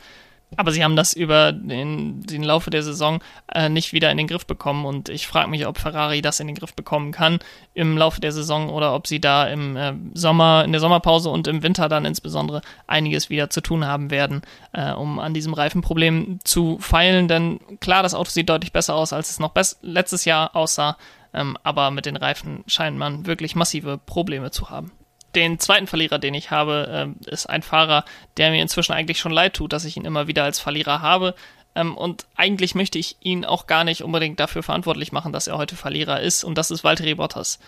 Aber 0.57 0.71
sie 0.71 0.83
haben 0.83 0.95
das 0.95 1.13
über 1.13 1.51
den, 1.51 2.21
den 2.21 2.43
Laufe 2.43 2.69
der 2.69 2.83
Saison 2.83 3.21
äh, 3.53 3.67
nicht 3.67 3.93
wieder 3.93 4.11
in 4.11 4.17
den 4.17 4.27
Griff 4.27 4.45
bekommen. 4.45 4.85
Und 4.85 5.09
ich 5.09 5.27
frage 5.27 5.49
mich, 5.49 5.67
ob 5.67 5.77
Ferrari 5.77 6.21
das 6.21 6.39
in 6.39 6.47
den 6.47 6.55
Griff 6.55 6.73
bekommen 6.73 7.11
kann 7.11 7.39
im 7.73 7.97
Laufe 7.97 8.21
der 8.21 8.31
Saison 8.31 8.69
oder 8.69 8.93
ob 8.95 9.07
sie 9.07 9.19
da 9.19 9.47
im 9.47 9.75
äh, 9.75 9.93
Sommer, 10.13 10.63
in 10.63 10.71
der 10.71 10.81
Sommerpause 10.81 11.29
und 11.29 11.47
im 11.47 11.63
Winter 11.63 11.89
dann 11.89 12.05
insbesondere 12.05 12.61
einiges 12.87 13.29
wieder 13.29 13.49
zu 13.49 13.61
tun 13.61 13.85
haben 13.85 14.11
werden, 14.11 14.41
äh, 14.71 14.91
um 14.91 15.19
an 15.19 15.33
diesem 15.33 15.53
Reifenproblem 15.53 16.39
zu 16.43 16.77
feilen. 16.79 17.27
Denn 17.27 17.59
klar, 17.79 18.03
das 18.03 18.13
Auto 18.13 18.29
sieht 18.29 18.49
deutlich 18.49 18.71
besser 18.71 18.95
aus, 18.95 19.13
als 19.13 19.29
es 19.29 19.39
noch 19.39 19.53
letztes 19.81 20.25
Jahr 20.25 20.55
aussah, 20.55 20.97
ähm, 21.33 21.57
aber 21.63 21.91
mit 21.91 22.05
den 22.05 22.15
Reifen 22.15 22.63
scheint 22.67 22.97
man 22.97 23.25
wirklich 23.25 23.55
massive 23.55 23.97
Probleme 23.97 24.51
zu 24.51 24.69
haben 24.69 24.91
den 25.35 25.59
zweiten 25.59 25.87
Verlierer, 25.87 26.19
den 26.19 26.33
ich 26.33 26.51
habe, 26.51 27.15
äh, 27.25 27.29
ist 27.29 27.47
ein 27.47 27.61
Fahrer, 27.61 28.05
der 28.37 28.51
mir 28.51 28.61
inzwischen 28.61 28.93
eigentlich 28.93 29.19
schon 29.19 29.31
leid 29.31 29.53
tut, 29.53 29.73
dass 29.73 29.85
ich 29.85 29.97
ihn 29.97 30.05
immer 30.05 30.27
wieder 30.27 30.43
als 30.43 30.59
Verlierer 30.59 31.01
habe. 31.01 31.35
Ähm, 31.75 31.95
und 31.95 32.25
eigentlich 32.35 32.73
möchte 32.75 32.97
ich 32.97 33.17
ihn 33.19 33.45
auch 33.45 33.67
gar 33.67 33.83
nicht 33.83 34.03
unbedingt 34.03 34.39
dafür 34.39 34.63
verantwortlich 34.63 35.11
machen, 35.11 35.33
dass 35.33 35.47
er 35.47 35.57
heute 35.57 35.75
Verlierer 35.75 36.21
ist. 36.21 36.43
Und 36.43 36.57
das 36.57 36.71
ist 36.71 36.83
Valtteri 36.83 37.15
Bottas. 37.15 37.59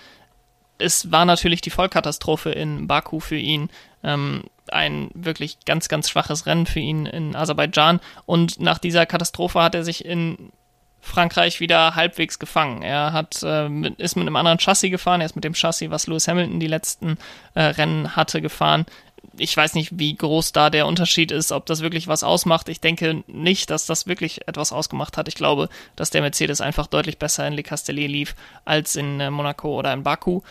Es 0.80 1.12
war 1.12 1.26
natürlich 1.26 1.62
die 1.62 1.70
Vollkatastrophe 1.70 2.52
in 2.52 2.88
Baku 2.88 3.20
für 3.20 3.38
ihn. 3.38 3.70
Ähm, 4.04 4.44
ein 4.70 5.10
wirklich 5.14 5.60
ganz, 5.66 5.90
ganz 5.90 6.10
schwaches 6.10 6.46
Rennen 6.46 6.66
für 6.66 6.80
ihn 6.80 7.06
in 7.06 7.36
Aserbaidschan. 7.36 8.00
Und 8.26 8.60
nach 8.60 8.78
dieser 8.78 9.06
Katastrophe 9.06 9.62
hat 9.62 9.76
er 9.76 9.84
sich 9.84 10.06
in 10.06 10.52
Frankreich 11.02 11.60
wieder 11.60 11.96
halbwegs 11.96 12.40
gefangen. 12.40 12.82
Er 12.82 13.14
hat, 13.14 13.42
äh, 13.44 13.70
ist 13.98 14.16
mit 14.16 14.28
einem 14.28 14.36
anderen 14.36 14.60
Chassis 14.60 14.92
gefahren, 14.92 15.22
er 15.22 15.26
ist 15.26 15.36
mit 15.36 15.44
dem 15.44 15.54
Chassis, 15.54 15.90
was 15.90 16.08
Lewis 16.08 16.28
Hamilton 16.28 16.60
die 16.60 16.68
letzten 16.68 17.18
äh, 17.54 17.62
Rennen 17.62 18.16
hatte, 18.16 18.42
gefahren. 18.42 18.86
Ich 19.38 19.56
weiß 19.56 19.76
nicht, 19.76 19.92
wie 20.00 20.16
groß 20.16 20.52
da 20.52 20.70
der 20.70 20.88
Unterschied 20.88 21.32
ist, 21.32 21.52
ob 21.52 21.66
das 21.68 21.82
wirklich 21.82 22.08
was 22.08 22.24
ausmacht. 22.24 22.70
Ich 22.70 22.82
denke 22.82 23.24
nicht, 23.28 23.70
dass 23.70 23.86
das 23.86 24.08
wirklich 24.08 24.48
etwas 24.48 24.72
ausgemacht 24.72 25.18
hat. 25.18 25.28
Ich 25.28 25.36
glaube, 25.36 25.70
dass 25.96 26.10
der 26.10 26.22
Mercedes 26.22 26.60
einfach 26.60 26.88
deutlich 26.88 27.20
besser 27.20 27.48
in 27.48 27.54
Le 27.54 27.64
Castellet 27.64 28.10
lief 28.10 28.36
als 28.66 28.96
in 28.96 29.20
äh, 29.20 29.30
Monaco 29.30 29.78
oder 29.78 29.94
in 29.94 30.04
Baku. 30.04 30.42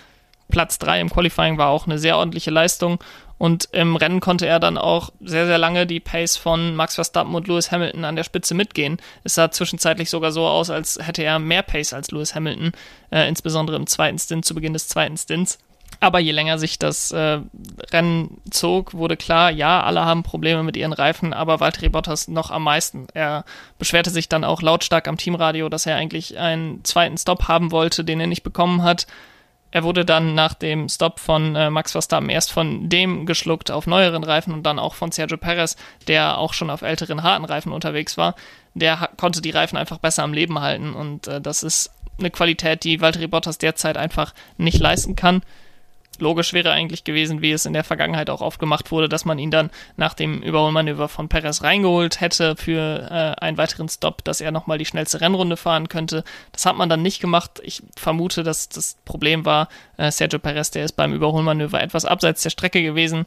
Platz 0.48 0.78
3 0.78 1.00
im 1.00 1.10
Qualifying 1.10 1.58
war 1.58 1.70
auch 1.70 1.86
eine 1.86 1.98
sehr 1.98 2.16
ordentliche 2.16 2.50
Leistung 2.50 3.00
und 3.38 3.68
im 3.72 3.96
Rennen 3.96 4.20
konnte 4.20 4.46
er 4.46 4.60
dann 4.60 4.78
auch 4.78 5.10
sehr, 5.20 5.46
sehr 5.46 5.58
lange 5.58 5.86
die 5.86 6.00
Pace 6.00 6.36
von 6.36 6.74
Max 6.74 6.94
Verstappen 6.94 7.34
und 7.34 7.48
Lewis 7.48 7.70
Hamilton 7.70 8.04
an 8.04 8.16
der 8.16 8.24
Spitze 8.24 8.54
mitgehen. 8.54 8.98
Es 9.24 9.34
sah 9.34 9.50
zwischenzeitlich 9.50 10.08
sogar 10.08 10.32
so 10.32 10.46
aus, 10.46 10.70
als 10.70 10.98
hätte 11.00 11.22
er 11.22 11.38
mehr 11.38 11.62
Pace 11.62 11.92
als 11.92 12.10
Lewis 12.10 12.34
Hamilton, 12.34 12.72
äh, 13.10 13.28
insbesondere 13.28 13.76
im 13.76 13.86
zweiten 13.86 14.18
Stint, 14.18 14.44
zu 14.44 14.54
Beginn 14.54 14.72
des 14.72 14.88
zweiten 14.88 15.16
Stints. 15.16 15.58
Aber 16.00 16.18
je 16.18 16.32
länger 16.32 16.58
sich 16.58 16.78
das 16.78 17.10
äh, 17.12 17.40
Rennen 17.92 18.40
zog, 18.50 18.92
wurde 18.92 19.16
klar, 19.16 19.50
ja, 19.50 19.82
alle 19.82 20.04
haben 20.04 20.22
Probleme 20.22 20.62
mit 20.62 20.76
ihren 20.76 20.92
Reifen, 20.92 21.32
aber 21.32 21.60
Valtteri 21.60 21.88
Bottas 21.88 22.28
noch 22.28 22.50
am 22.50 22.64
meisten. 22.64 23.06
Er 23.14 23.44
beschwerte 23.78 24.10
sich 24.10 24.28
dann 24.28 24.44
auch 24.44 24.62
lautstark 24.62 25.08
am 25.08 25.16
Teamradio, 25.16 25.68
dass 25.68 25.86
er 25.86 25.96
eigentlich 25.96 26.38
einen 26.38 26.84
zweiten 26.84 27.16
Stop 27.16 27.48
haben 27.48 27.70
wollte, 27.70 28.04
den 28.04 28.20
er 28.20 28.26
nicht 28.26 28.42
bekommen 28.42 28.82
hat. 28.82 29.06
Er 29.76 29.84
wurde 29.84 30.06
dann 30.06 30.34
nach 30.34 30.54
dem 30.54 30.88
Stop 30.88 31.20
von 31.20 31.54
äh, 31.54 31.68
Max 31.68 31.92
Verstappen 31.92 32.30
erst 32.30 32.50
von 32.50 32.88
dem 32.88 33.26
geschluckt 33.26 33.70
auf 33.70 33.86
neueren 33.86 34.24
Reifen 34.24 34.54
und 34.54 34.62
dann 34.62 34.78
auch 34.78 34.94
von 34.94 35.12
Sergio 35.12 35.36
Perez, 35.36 35.76
der 36.08 36.38
auch 36.38 36.54
schon 36.54 36.70
auf 36.70 36.80
älteren 36.80 37.22
harten 37.22 37.44
Reifen 37.44 37.72
unterwegs 37.72 38.16
war. 38.16 38.36
Der 38.72 39.10
konnte 39.18 39.42
die 39.42 39.50
Reifen 39.50 39.76
einfach 39.76 39.98
besser 39.98 40.22
am 40.22 40.32
Leben 40.32 40.58
halten 40.60 40.94
und 40.94 41.28
äh, 41.28 41.42
das 41.42 41.62
ist 41.62 41.90
eine 42.18 42.30
Qualität, 42.30 42.84
die 42.84 43.02
Valtteri 43.02 43.26
Bottas 43.26 43.58
derzeit 43.58 43.98
einfach 43.98 44.32
nicht 44.56 44.78
leisten 44.78 45.14
kann 45.14 45.42
logisch 46.20 46.52
wäre 46.52 46.72
eigentlich 46.72 47.04
gewesen, 47.04 47.42
wie 47.42 47.52
es 47.52 47.66
in 47.66 47.72
der 47.72 47.84
Vergangenheit 47.84 48.30
auch 48.30 48.40
oft 48.40 48.58
gemacht 48.58 48.90
wurde, 48.90 49.08
dass 49.08 49.24
man 49.24 49.38
ihn 49.38 49.50
dann 49.50 49.70
nach 49.96 50.14
dem 50.14 50.42
Überholmanöver 50.42 51.08
von 51.08 51.28
Perez 51.28 51.62
reingeholt 51.62 52.20
hätte 52.20 52.56
für 52.56 53.08
äh, 53.10 53.40
einen 53.44 53.58
weiteren 53.58 53.88
Stop, 53.88 54.24
dass 54.24 54.40
er 54.40 54.50
nochmal 54.50 54.78
die 54.78 54.86
schnellste 54.86 55.20
Rennrunde 55.20 55.56
fahren 55.56 55.88
könnte. 55.88 56.24
Das 56.52 56.66
hat 56.66 56.76
man 56.76 56.88
dann 56.88 57.02
nicht 57.02 57.20
gemacht. 57.20 57.60
Ich 57.62 57.82
vermute, 57.96 58.42
dass 58.42 58.68
das 58.68 58.96
Problem 59.04 59.44
war, 59.44 59.68
äh, 59.96 60.10
Sergio 60.10 60.38
Perez, 60.38 60.70
der 60.70 60.84
ist 60.84 60.92
beim 60.92 61.12
Überholmanöver 61.12 61.82
etwas 61.82 62.04
abseits 62.04 62.42
der 62.42 62.50
Strecke 62.50 62.82
gewesen, 62.82 63.26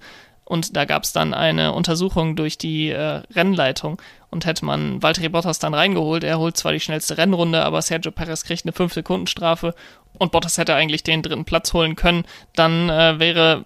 und 0.50 0.76
da 0.76 0.86
gab 0.86 1.04
es 1.04 1.14
dann 1.14 1.36
eine 1.36 1.74
Untersuchung 1.74 2.36
durch 2.36 2.58
die 2.58 2.90
äh, 2.90 3.22
Rennleitung 3.36 4.02
und 4.32 4.48
hätte 4.48 4.66
man 4.66 5.02
Valtteri 5.04 5.30
Bottas 5.30 5.60
dann 5.60 5.76
reingeholt. 5.76 6.24
Er 6.24 6.40
holt 6.40 6.58
zwar 6.58 6.72
die 6.72 6.80
schnellste 6.80 7.20
Rennrunde, 7.20 7.64
aber 7.64 7.84
Sergio 7.84 8.12
Perez 8.12 8.44
kriegt 8.44 8.66
eine 8.66 8.74
5-Sekunden-Strafe 8.74 9.76
und 10.18 10.32
Bottas 10.32 10.58
hätte 10.58 10.74
eigentlich 10.74 11.04
den 11.04 11.22
dritten 11.22 11.46
Platz 11.46 11.72
holen 11.74 11.96
können. 11.96 12.24
Dann 12.56 12.90
äh, 12.90 13.20
wäre 13.20 13.64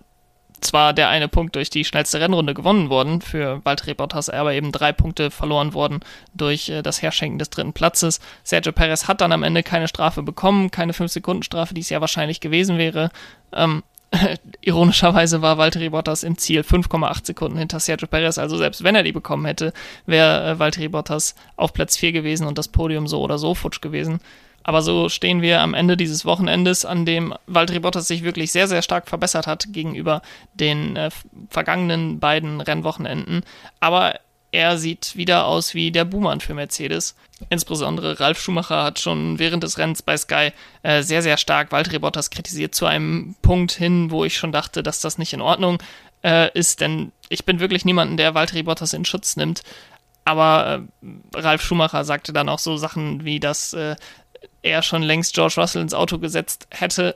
zwar 0.59 0.91
der 0.91 1.07
eine 1.07 1.29
Punkt 1.29 1.55
durch 1.55 1.69
die 1.69 1.85
schnellste 1.85 2.19
Rennrunde 2.19 2.53
gewonnen 2.53 2.89
worden 2.89 3.21
für 3.21 3.63
Valtteri 3.63 3.93
Bottas, 3.93 4.29
aber 4.29 4.53
eben 4.53 4.73
drei 4.73 4.91
Punkte 4.91 5.31
verloren 5.31 5.73
worden 5.73 6.01
durch 6.33 6.67
äh, 6.67 6.81
das 6.81 7.01
Herschenken 7.01 7.39
des 7.39 7.49
dritten 7.49 7.71
Platzes. 7.71 8.19
Sergio 8.43 8.73
Perez 8.73 9.07
hat 9.07 9.21
dann 9.21 9.31
am 9.31 9.43
Ende 9.43 9.63
keine 9.63 9.87
Strafe 9.87 10.21
bekommen, 10.21 10.69
keine 10.69 10.91
5-Sekunden-Strafe, 10.91 11.73
die 11.73 11.81
es 11.81 11.89
ja 11.89 12.01
wahrscheinlich 12.01 12.41
gewesen 12.41 12.77
wäre. 12.77 13.09
Ähm, 13.53 13.83
ironischerweise 14.61 15.41
war 15.41 15.57
Valtteri 15.57 15.89
Bottas 15.89 16.23
im 16.23 16.37
Ziel 16.37 16.61
5,8 16.61 17.25
Sekunden 17.25 17.57
hinter 17.57 17.79
Sergio 17.79 18.07
Perez. 18.07 18.37
Also 18.37 18.57
selbst 18.57 18.83
wenn 18.83 18.95
er 18.95 19.03
die 19.03 19.11
bekommen 19.11 19.45
hätte, 19.45 19.73
wäre 20.05 20.51
äh, 20.51 20.59
Valtteri 20.59 20.87
Bottas 20.89 21.35
auf 21.55 21.73
Platz 21.73 21.97
4 21.97 22.11
gewesen 22.11 22.47
und 22.47 22.57
das 22.57 22.67
Podium 22.67 23.07
so 23.07 23.21
oder 23.21 23.37
so 23.37 23.55
futsch 23.55 23.81
gewesen. 23.81 24.19
Aber 24.63 24.81
so 24.81 25.09
stehen 25.09 25.41
wir 25.41 25.59
am 25.59 25.73
Ende 25.73 25.97
dieses 25.97 26.23
Wochenendes, 26.25 26.85
an 26.85 27.05
dem 27.05 27.33
Valtteri 27.47 27.79
Bottas 27.79 28.07
sich 28.07 28.23
wirklich 28.23 28.51
sehr, 28.51 28.67
sehr 28.67 28.81
stark 28.81 29.09
verbessert 29.09 29.45
hat 29.45 29.67
gegenüber 29.73 30.21
den 30.53 30.95
äh, 30.95 31.09
vergangenen 31.49 32.19
beiden 32.19 32.61
Rennwochenenden. 32.61 33.41
Aber 33.81 34.15
er 34.53 34.77
sieht 34.77 35.15
wieder 35.17 35.47
aus 35.47 35.73
wie 35.73 35.91
der 35.91 36.05
Buhmann 36.05 36.39
für 36.39 36.53
Mercedes. 36.53 37.15
Insbesondere 37.49 38.19
Ralf 38.19 38.39
Schumacher 38.39 38.83
hat 38.83 38.99
schon 38.99 39.39
während 39.39 39.63
des 39.63 39.79
Rennens 39.79 40.03
bei 40.03 40.15
Sky 40.15 40.51
äh, 40.83 41.01
sehr, 41.01 41.23
sehr 41.23 41.37
stark 41.37 41.71
Valtteri 41.71 41.97
Bottas 41.97 42.29
kritisiert 42.29 42.75
zu 42.75 42.85
einem 42.85 43.35
Punkt 43.41 43.71
hin, 43.71 44.11
wo 44.11 44.23
ich 44.23 44.37
schon 44.37 44.51
dachte, 44.51 44.83
dass 44.83 45.01
das 45.01 45.17
nicht 45.17 45.33
in 45.33 45.41
Ordnung 45.41 45.81
äh, 46.23 46.51
ist, 46.57 46.81
denn 46.81 47.11
ich 47.29 47.45
bin 47.45 47.59
wirklich 47.59 47.83
niemanden, 47.83 48.15
der 48.15 48.35
Valtteri 48.35 48.61
Bottas 48.61 48.93
in 48.93 49.05
Schutz 49.05 49.35
nimmt. 49.35 49.63
Aber 50.23 50.83
äh, 51.01 51.37
Ralf 51.37 51.63
Schumacher 51.63 52.05
sagte 52.05 52.31
dann 52.31 52.47
auch 52.47 52.59
so 52.59 52.77
Sachen 52.77 53.25
wie, 53.25 53.39
dass 53.39 53.73
äh, 53.73 53.95
er 54.61 54.83
schon 54.83 55.01
längst 55.01 55.33
George 55.33 55.55
Russell 55.57 55.81
ins 55.81 55.95
Auto 55.95 56.19
gesetzt 56.19 56.67
hätte. 56.69 57.15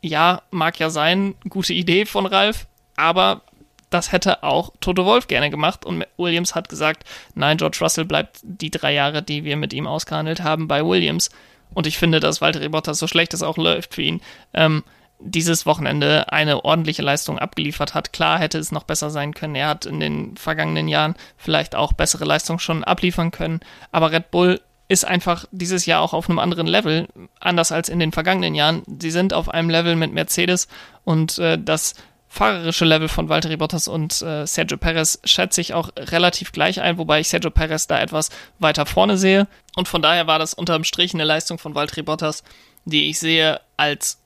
Ja, 0.00 0.42
mag 0.52 0.78
ja 0.78 0.90
sein, 0.90 1.34
gute 1.48 1.72
Idee 1.72 2.06
von 2.06 2.24
Ralf, 2.24 2.68
aber 2.94 3.42
das 3.90 4.12
hätte 4.12 4.42
auch 4.42 4.72
Toto 4.80 5.04
Wolf 5.04 5.28
gerne 5.28 5.50
gemacht 5.50 5.84
und 5.84 6.04
Williams 6.16 6.54
hat 6.54 6.68
gesagt, 6.68 7.04
nein, 7.34 7.56
George 7.56 7.78
Russell 7.80 8.04
bleibt 8.04 8.40
die 8.42 8.70
drei 8.70 8.92
Jahre, 8.92 9.22
die 9.22 9.44
wir 9.44 9.56
mit 9.56 9.72
ihm 9.72 9.86
ausgehandelt 9.86 10.42
haben, 10.42 10.68
bei 10.68 10.84
Williams. 10.84 11.30
Und 11.74 11.86
ich 11.86 11.98
finde, 11.98 12.20
dass 12.20 12.40
Valtteri 12.40 12.68
Bottas, 12.68 12.98
so 12.98 13.06
schlecht 13.06 13.34
es 13.34 13.42
auch 13.42 13.56
läuft 13.56 13.94
für 13.94 14.02
ihn, 14.02 14.20
ähm, 14.54 14.82
dieses 15.20 15.66
Wochenende 15.66 16.32
eine 16.32 16.64
ordentliche 16.64 17.02
Leistung 17.02 17.38
abgeliefert 17.38 17.94
hat. 17.94 18.12
Klar 18.12 18.38
hätte 18.38 18.58
es 18.58 18.72
noch 18.72 18.84
besser 18.84 19.10
sein 19.10 19.34
können. 19.34 19.56
Er 19.56 19.68
hat 19.68 19.84
in 19.84 20.00
den 20.00 20.36
vergangenen 20.36 20.88
Jahren 20.88 21.16
vielleicht 21.36 21.74
auch 21.74 21.92
bessere 21.92 22.24
Leistungen 22.24 22.60
schon 22.60 22.84
abliefern 22.84 23.30
können. 23.30 23.60
Aber 23.90 24.12
Red 24.12 24.30
Bull 24.30 24.60
ist 24.86 25.04
einfach 25.04 25.44
dieses 25.50 25.86
Jahr 25.86 26.00
auch 26.00 26.14
auf 26.14 26.30
einem 26.30 26.38
anderen 26.38 26.66
Level, 26.66 27.08
anders 27.40 27.72
als 27.72 27.88
in 27.88 27.98
den 27.98 28.12
vergangenen 28.12 28.54
Jahren. 28.54 28.82
Sie 29.00 29.10
sind 29.10 29.34
auf 29.34 29.48
einem 29.48 29.70
Level 29.70 29.96
mit 29.96 30.12
Mercedes 30.12 30.68
und 31.04 31.38
äh, 31.38 31.58
das 31.60 31.94
fahrerische 32.28 32.84
Level 32.84 33.08
von 33.08 33.28
Valtteri 33.28 33.56
Bottas 33.56 33.88
und 33.88 34.20
äh, 34.22 34.46
Sergio 34.46 34.76
Perez 34.76 35.18
schätze 35.24 35.60
ich 35.60 35.74
auch 35.74 35.90
relativ 35.96 36.52
gleich 36.52 36.80
ein, 36.80 36.98
wobei 36.98 37.20
ich 37.20 37.28
Sergio 37.28 37.50
Perez 37.50 37.86
da 37.86 38.00
etwas 38.00 38.30
weiter 38.58 38.86
vorne 38.86 39.16
sehe. 39.16 39.48
Und 39.76 39.88
von 39.88 40.02
daher 40.02 40.26
war 40.26 40.38
das 40.38 40.54
unterm 40.54 40.84
Strich 40.84 41.14
eine 41.14 41.24
Leistung 41.24 41.58
von 41.58 41.74
Valtteri 41.74 42.02
Bottas, 42.02 42.44
die 42.84 43.08
ich 43.08 43.18
sehe 43.18 43.60
als 43.76 44.18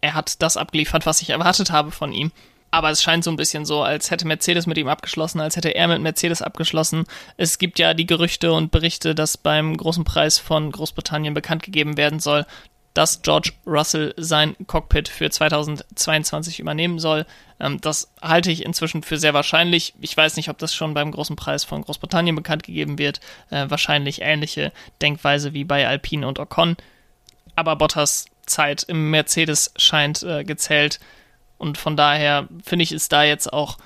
er 0.00 0.14
hat 0.14 0.40
das 0.42 0.56
abgeliefert, 0.56 1.06
was 1.06 1.22
ich 1.22 1.30
erwartet 1.30 1.70
habe 1.70 1.90
von 1.90 2.12
ihm. 2.12 2.30
Aber 2.70 2.90
es 2.90 3.02
scheint 3.02 3.24
so 3.24 3.30
ein 3.30 3.36
bisschen 3.36 3.64
so, 3.64 3.82
als 3.82 4.10
hätte 4.10 4.26
Mercedes 4.26 4.66
mit 4.66 4.76
ihm 4.76 4.88
abgeschlossen, 4.88 5.40
als 5.40 5.56
hätte 5.56 5.74
er 5.74 5.88
mit 5.88 6.00
Mercedes 6.00 6.42
abgeschlossen. 6.42 7.04
Es 7.36 7.58
gibt 7.58 7.78
ja 7.78 7.94
die 7.94 8.06
Gerüchte 8.06 8.52
und 8.52 8.70
Berichte, 8.70 9.14
dass 9.14 9.38
beim 9.38 9.76
großen 9.76 10.04
Preis 10.04 10.38
von 10.38 10.70
Großbritannien 10.70 11.32
bekannt 11.32 11.62
gegeben 11.62 11.96
werden 11.96 12.20
soll, 12.20 12.44
dass 12.96 13.20
George 13.20 13.52
Russell 13.66 14.14
sein 14.16 14.56
Cockpit 14.66 15.08
für 15.08 15.28
2022 15.28 16.60
übernehmen 16.60 16.98
soll. 16.98 17.26
Ähm, 17.60 17.78
das 17.80 18.10
halte 18.22 18.50
ich 18.50 18.64
inzwischen 18.64 19.02
für 19.02 19.18
sehr 19.18 19.34
wahrscheinlich. 19.34 19.92
Ich 20.00 20.16
weiß 20.16 20.36
nicht, 20.36 20.48
ob 20.48 20.56
das 20.56 20.74
schon 20.74 20.94
beim 20.94 21.12
großen 21.12 21.36
Preis 21.36 21.62
von 21.62 21.82
Großbritannien 21.82 22.34
bekannt 22.34 22.62
gegeben 22.62 22.98
wird. 22.98 23.20
Äh, 23.50 23.66
wahrscheinlich 23.68 24.22
ähnliche 24.22 24.72
Denkweise 25.02 25.52
wie 25.52 25.64
bei 25.64 25.86
Alpine 25.86 26.26
und 26.26 26.38
Ocon. 26.38 26.76
Aber 27.54 27.76
Bottas 27.76 28.26
Zeit 28.46 28.84
im 28.84 29.10
Mercedes 29.10 29.72
scheint 29.76 30.22
äh, 30.22 30.44
gezählt. 30.44 30.98
Und 31.58 31.76
von 31.76 31.98
daher 31.98 32.48
finde 32.64 32.84
ich 32.84 32.92
es 32.92 33.10
da 33.10 33.24
jetzt 33.24 33.52
auch 33.52 33.76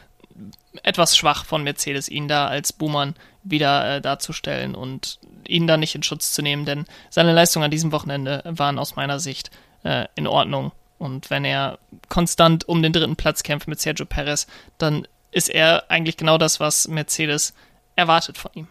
etwas 0.84 1.16
schwach 1.16 1.44
von 1.44 1.64
Mercedes, 1.64 2.08
ihn 2.08 2.28
da 2.28 2.46
als 2.46 2.72
Buhmann 2.72 3.16
wieder 3.42 3.96
äh, 3.96 4.00
darzustellen 4.00 4.74
und 4.74 5.18
ihn 5.46 5.66
da 5.66 5.76
nicht 5.76 5.94
in 5.94 6.02
Schutz 6.02 6.32
zu 6.32 6.42
nehmen, 6.42 6.64
denn 6.64 6.84
seine 7.08 7.32
Leistungen 7.32 7.64
an 7.64 7.70
diesem 7.70 7.92
Wochenende 7.92 8.42
waren 8.44 8.78
aus 8.78 8.96
meiner 8.96 9.18
Sicht 9.18 9.50
äh, 9.84 10.06
in 10.14 10.26
Ordnung. 10.26 10.72
Und 10.98 11.30
wenn 11.30 11.44
er 11.44 11.78
konstant 12.08 12.68
um 12.68 12.82
den 12.82 12.92
dritten 12.92 13.16
Platz 13.16 13.42
kämpft 13.42 13.68
mit 13.68 13.80
Sergio 13.80 14.04
Perez, 14.04 14.46
dann 14.76 15.06
ist 15.30 15.48
er 15.48 15.90
eigentlich 15.90 16.16
genau 16.16 16.36
das, 16.36 16.60
was 16.60 16.88
Mercedes 16.88 17.54
erwartet 17.96 18.36
von 18.36 18.50
ihm. 18.54 18.68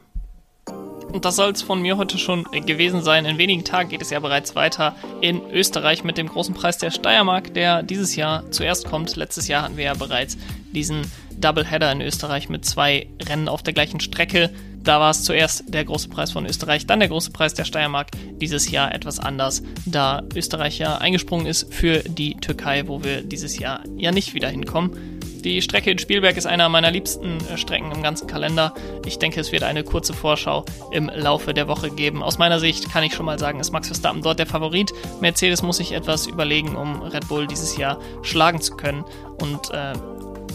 Und 1.12 1.26
das 1.26 1.36
soll 1.36 1.52
es 1.52 1.62
von 1.62 1.82
mir 1.82 1.98
heute 1.98 2.17
schon 2.17 2.43
gewesen 2.52 3.02
sein. 3.02 3.26
In 3.26 3.38
wenigen 3.38 3.63
Tagen 3.63 3.89
geht 3.89 4.02
es 4.02 4.12
ja 4.12 4.19
bereits 4.19 4.56
weiter 4.56 4.95
in 5.22 5.41
Österreich 5.52 6.04
mit 6.04 6.17
dem 6.17 6.28
großen 6.28 6.54
Preis 6.54 6.78
der 6.78 6.91
Steiermark, 6.91 7.54
der 7.54 7.82
dieses 7.82 8.15
Jahr 8.15 8.50
zuerst 8.52 8.86
kommt. 8.86 9.15
Letztes 9.15 9.48
Jahr 9.48 9.63
hatten 9.63 9.78
wir 9.78 9.86
ja 9.86 9.93
bereits 9.95 10.38
diesen 10.72 11.02
Doubleheader 11.36 11.91
in 11.91 12.02
Österreich 12.02 12.50
mit 12.50 12.65
zwei 12.65 13.08
Rennen 13.28 13.50
auf 13.50 13.63
der 13.63 13.74
gleichen 13.74 14.00
Strecke. 14.00 14.52
Da 14.89 14.99
war 14.99 15.12
es 15.12 15.23
zuerst 15.23 15.65
der 15.67 15.86
große 15.86 16.10
Preis 16.10 16.32
von 16.32 16.47
Österreich, 16.47 16.88
dann 16.88 16.99
der 16.99 17.10
große 17.10 17.30
Preis 17.30 17.54
der 17.54 17.63
Steiermark. 17.63 18.08
Dieses 18.41 18.71
Jahr 18.71 18.91
etwas 18.91 19.19
anders, 19.19 19.62
da 19.86 20.23
Österreich 20.36 20.80
ja 20.80 20.97
eingesprungen 20.97 21.45
ist 21.45 21.71
für 21.71 21.99
die 21.99 22.34
Türkei, 22.34 22.88
wo 22.88 23.04
wir 23.04 23.21
dieses 23.21 23.60
Jahr 23.60 23.84
ja 23.97 24.12
nicht 24.12 24.34
wieder 24.34 24.49
hinkommen. 24.49 25.19
Die 25.43 25.62
Strecke 25.62 25.91
in 25.91 25.99
Spielberg 25.99 26.38
ist 26.38 26.47
einer 26.47 26.69
meiner 26.69 26.89
liebsten 26.89 27.38
äh, 27.54 27.58
Strecken 27.60 27.91
im 27.91 28.02
ganzen 28.02 28.25
Kalender. 28.25 28.73
Ich 29.06 29.19
denke, 29.19 29.39
es 29.39 29.52
wird 29.52 29.62
eine 29.62 29.84
kurze 29.84 30.13
Vorschau 30.13 30.65
im 30.91 31.12
Laufe 31.13 31.54
der 31.54 31.67
Woche 31.67 31.91
geben. 31.91 32.23
Aus 32.23 32.39
meiner 32.39 32.60
Sicht 32.60 32.91
kann 32.91 33.04
ich 33.04 33.13
schon 33.13 33.28
mal 33.28 33.38
sagen, 33.38 33.60
ist 33.60 33.71
Max 33.71 33.89
Verstappen 33.89 34.23
dort 34.23 34.39
der 34.39 34.47
Favorit. 34.47 34.91
Mercedes 35.21 35.62
muss 35.62 35.78
sich 35.78 35.91
etwas 35.91 36.25
überlegen, 36.25 36.75
um 36.75 37.04
Red 37.04 37.28
Bull 37.28 37.45
dieses 37.45 37.78
Jahr 37.78 37.99
schlagen 38.23 38.60
zu 38.60 38.75
können. 38.75 39.06
Und 39.39 39.69
äh, 39.69 39.93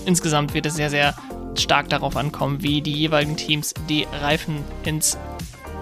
insgesamt 0.07 0.55
wird 0.55 0.67
es 0.67 0.75
sehr, 0.75 0.91
sehr 0.91 1.15
stark 1.59 1.89
darauf 1.89 2.17
ankommen, 2.17 2.63
wie 2.63 2.81
die 2.81 2.93
jeweiligen 2.93 3.37
Teams 3.37 3.75
die 3.89 4.07
Reifen 4.21 4.65
ins 4.85 5.19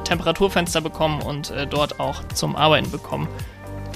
Temperaturfenster 0.05 0.81
bekommen 0.81 1.23
und 1.23 1.51
äh, 1.51 1.67
dort 1.67 2.01
auch 2.01 2.23
zum 2.35 2.57
Arbeiten 2.57 2.91
bekommen. 2.91 3.29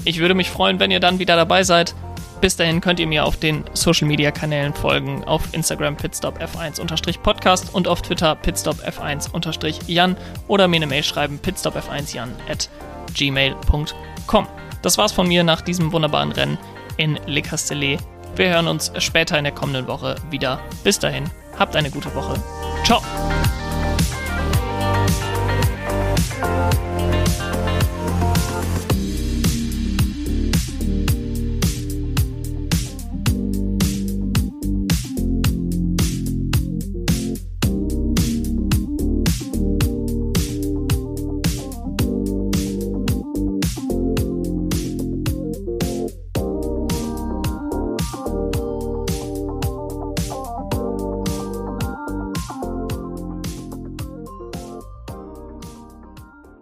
Ich 0.03 0.19
würde 0.19 0.33
mich 0.33 0.49
freuen, 0.49 0.79
wenn 0.79 0.91
ihr 0.91 0.99
dann 0.99 1.19
wieder 1.19 1.35
dabei 1.35 1.63
seid. 1.63 1.93
Bis 2.39 2.55
dahin 2.55 2.81
könnt 2.81 2.99
ihr 2.99 3.07
mir 3.07 3.25
auf 3.25 3.37
den 3.37 3.63
Social 3.73 4.07
Media 4.07 4.29
Kanälen 4.31 4.73
folgen, 4.73 5.23
auf 5.23 5.41
Instagram 5.53 5.95
pitstopf1-podcast 5.95 7.73
und 7.73 7.87
auf 7.87 8.03
Twitter 8.03 8.33
pitstopf1-jan 8.33 10.15
oder 10.47 10.67
mir 10.67 10.75
eine 10.75 10.87
Mail 10.87 11.03
schreiben 11.03 11.39
pitstopf1jan 11.43 12.29
at 12.47 12.69
gmail.com. 13.15 14.47
Das 14.83 14.97
war's 14.99 15.11
von 15.11 15.27
mir 15.27 15.43
nach 15.43 15.61
diesem 15.61 15.91
wunderbaren 15.91 16.31
Rennen 16.31 16.59
in 16.97 17.19
Le 17.25 17.41
Castellet. 17.41 17.99
Wir 18.35 18.49
hören 18.49 18.67
uns 18.67 18.91
später 18.99 19.37
in 19.39 19.45
der 19.45 19.53
kommenden 19.53 19.87
Woche 19.87 20.15
wieder. 20.29 20.59
Bis 20.83 20.99
dahin, 20.99 21.23
habt 21.57 21.75
eine 21.75 21.89
gute 21.89 22.13
Woche. 22.15 22.35
Ciao! 22.83 23.01